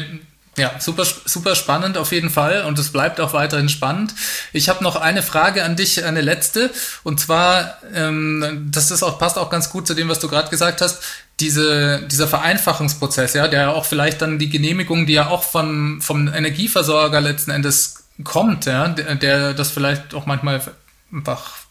[0.58, 4.16] ja, super, super spannend auf jeden Fall und es bleibt auch weiterhin spannend.
[4.54, 6.72] Ich habe noch eine Frage an dich, eine letzte
[7.04, 10.50] und zwar, ähm, das ist auch passt auch ganz gut zu dem, was du gerade
[10.50, 11.04] gesagt hast.
[11.40, 16.28] Diese, dieser Vereinfachungsprozess, ja, der auch vielleicht dann die Genehmigung, die ja auch von, vom
[16.28, 20.62] Energieversorger letzten Endes kommt, ja, der, der das vielleicht auch manchmal
[21.12, 21.68] einfach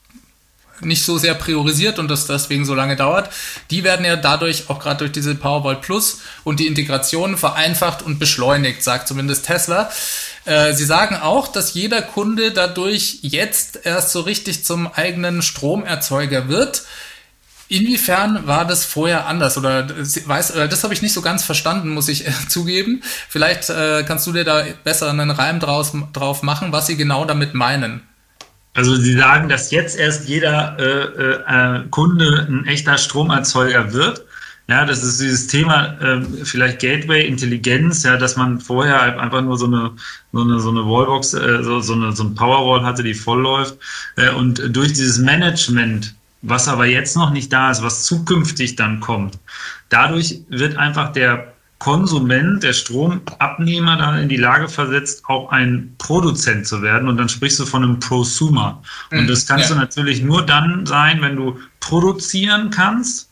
[0.81, 3.31] nicht so sehr priorisiert und das deswegen so lange dauert,
[3.71, 8.19] die werden ja dadurch auch gerade durch diese Powerwall Plus und die Integration vereinfacht und
[8.19, 9.91] beschleunigt, sagt zumindest Tesla.
[10.45, 16.49] Äh, sie sagen auch, dass jeder Kunde dadurch jetzt erst so richtig zum eigenen Stromerzeuger
[16.49, 16.83] wird.
[17.69, 22.09] Inwiefern war das vorher anders oder weiß das habe ich nicht so ganz verstanden, muss
[22.09, 23.03] ich äh, zugeben.
[23.29, 27.25] Vielleicht äh, kannst du dir da besser einen Reim draus, drauf machen, was sie genau
[27.25, 28.03] damit meinen.
[28.77, 34.27] Also Sie sagen, dass jetzt erst jeder äh, äh, Kunde ein echter Stromerzeuger wird.
[34.69, 39.41] Ja, das ist dieses Thema äh, vielleicht Gateway Intelligenz, ja, dass man vorher halt einfach
[39.41, 39.93] nur so eine
[40.33, 43.41] so eine so eine Wallbox, äh, so, so eine so ein Powerwall hatte, die voll
[43.41, 43.79] läuft
[44.17, 46.15] äh, und durch dieses Management
[46.49, 49.39] was aber jetzt noch nicht da ist, was zukünftig dann kommt.
[49.89, 56.67] Dadurch wird einfach der Konsument, der Stromabnehmer dann in die Lage versetzt, auch ein Produzent
[56.67, 57.09] zu werden.
[57.09, 58.83] Und dann sprichst du von einem Prosumer.
[59.11, 59.27] Und mhm.
[59.27, 59.75] das kannst ja.
[59.75, 63.29] du natürlich nur dann sein, wenn du produzieren kannst,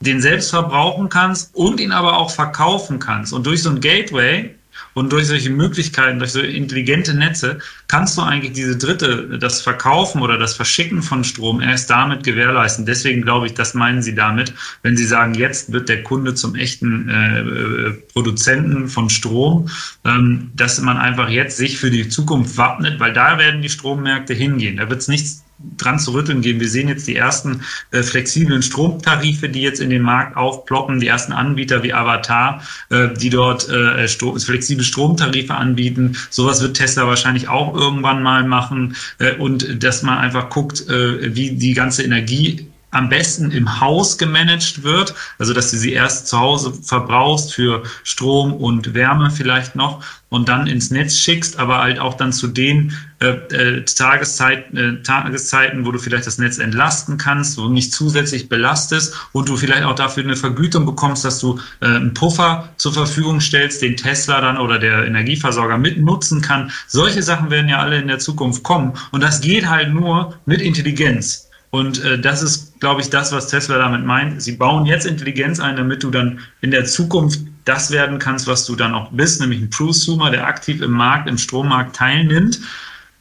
[0.00, 3.32] den selbst verbrauchen kannst und ihn aber auch verkaufen kannst.
[3.32, 4.54] Und durch so ein Gateway
[4.94, 7.58] und durch solche Möglichkeiten, durch so intelligente Netze,
[7.88, 12.86] kannst du eigentlich diese dritte, das Verkaufen oder das Verschicken von Strom erst damit gewährleisten.
[12.86, 14.52] Deswegen glaube ich, das meinen sie damit,
[14.82, 19.68] wenn sie sagen, jetzt wird der Kunde zum echten äh, Produzenten von Strom,
[20.04, 24.34] ähm, dass man einfach jetzt sich für die Zukunft wappnet, weil da werden die Strommärkte
[24.34, 24.76] hingehen.
[24.76, 25.44] Da wird es nichts
[25.76, 26.60] dran zu rütteln geben.
[26.60, 31.06] Wir sehen jetzt die ersten äh, flexiblen Stromtarife, die jetzt in den Markt aufploppen, die
[31.06, 36.16] ersten Anbieter wie Avatar, äh, die dort äh, Stro flexible Stromtarife anbieten.
[36.30, 41.34] Sowas wird Tesla wahrscheinlich auch irgendwann mal machen äh, und dass man einfach guckt, äh,
[41.34, 46.26] wie die ganze Energie am besten im Haus gemanagt wird, also dass du sie erst
[46.26, 51.78] zu Hause verbrauchst für Strom und Wärme vielleicht noch und dann ins Netz schickst, aber
[51.78, 56.58] halt auch dann zu den äh, äh, Tageszeit, äh, Tageszeiten, wo du vielleicht das Netz
[56.58, 61.24] entlasten kannst, wo du nicht zusätzlich belastest und du vielleicht auch dafür eine Vergütung bekommst,
[61.24, 66.40] dass du äh, einen Puffer zur Verfügung stellst, den Tesla dann oder der Energieversorger mitnutzen
[66.40, 66.70] kann.
[66.86, 70.60] Solche Sachen werden ja alle in der Zukunft kommen und das geht halt nur mit
[70.60, 71.49] Intelligenz.
[71.70, 74.42] Und äh, das ist, glaube ich, das, was Tesla damit meint.
[74.42, 78.64] Sie bauen jetzt Intelligenz ein, damit du dann in der Zukunft das werden kannst, was
[78.64, 82.58] du dann auch bist, nämlich ein Prosumer, der aktiv im Markt, im Strommarkt teilnimmt.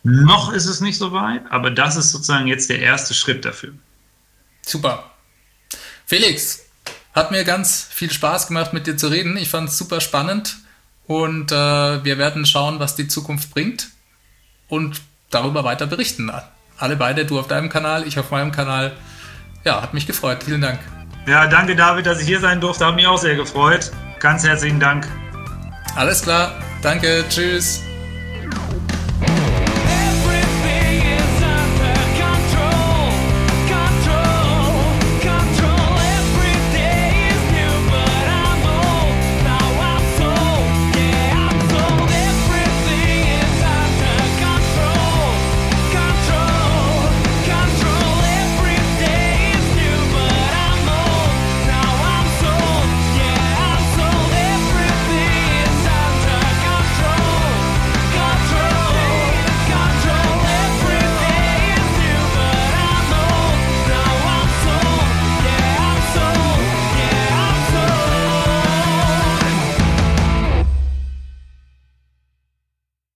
[0.04, 3.74] Noch ist es nicht so weit, aber das ist sozusagen jetzt der erste Schritt dafür.
[4.62, 5.12] Super.
[6.06, 6.66] Felix,
[7.14, 9.38] hat mir ganz viel Spaß gemacht, mit dir zu reden.
[9.38, 10.58] Ich fand es super spannend
[11.06, 11.56] und äh,
[12.04, 13.90] wir werden schauen, was die Zukunft bringt
[14.68, 16.32] und darüber weiter berichten
[16.80, 18.94] alle beide, du auf deinem Kanal, ich auf meinem Kanal.
[19.64, 20.44] Ja, hat mich gefreut.
[20.44, 20.80] Vielen Dank.
[21.28, 22.86] Ja, danke David, dass ich hier sein durfte.
[22.86, 23.92] Hat mich auch sehr gefreut.
[24.20, 25.08] Ganz herzlichen Dank.
[25.96, 26.54] Alles klar.
[26.82, 27.24] Danke.
[27.30, 27.82] Tschüss.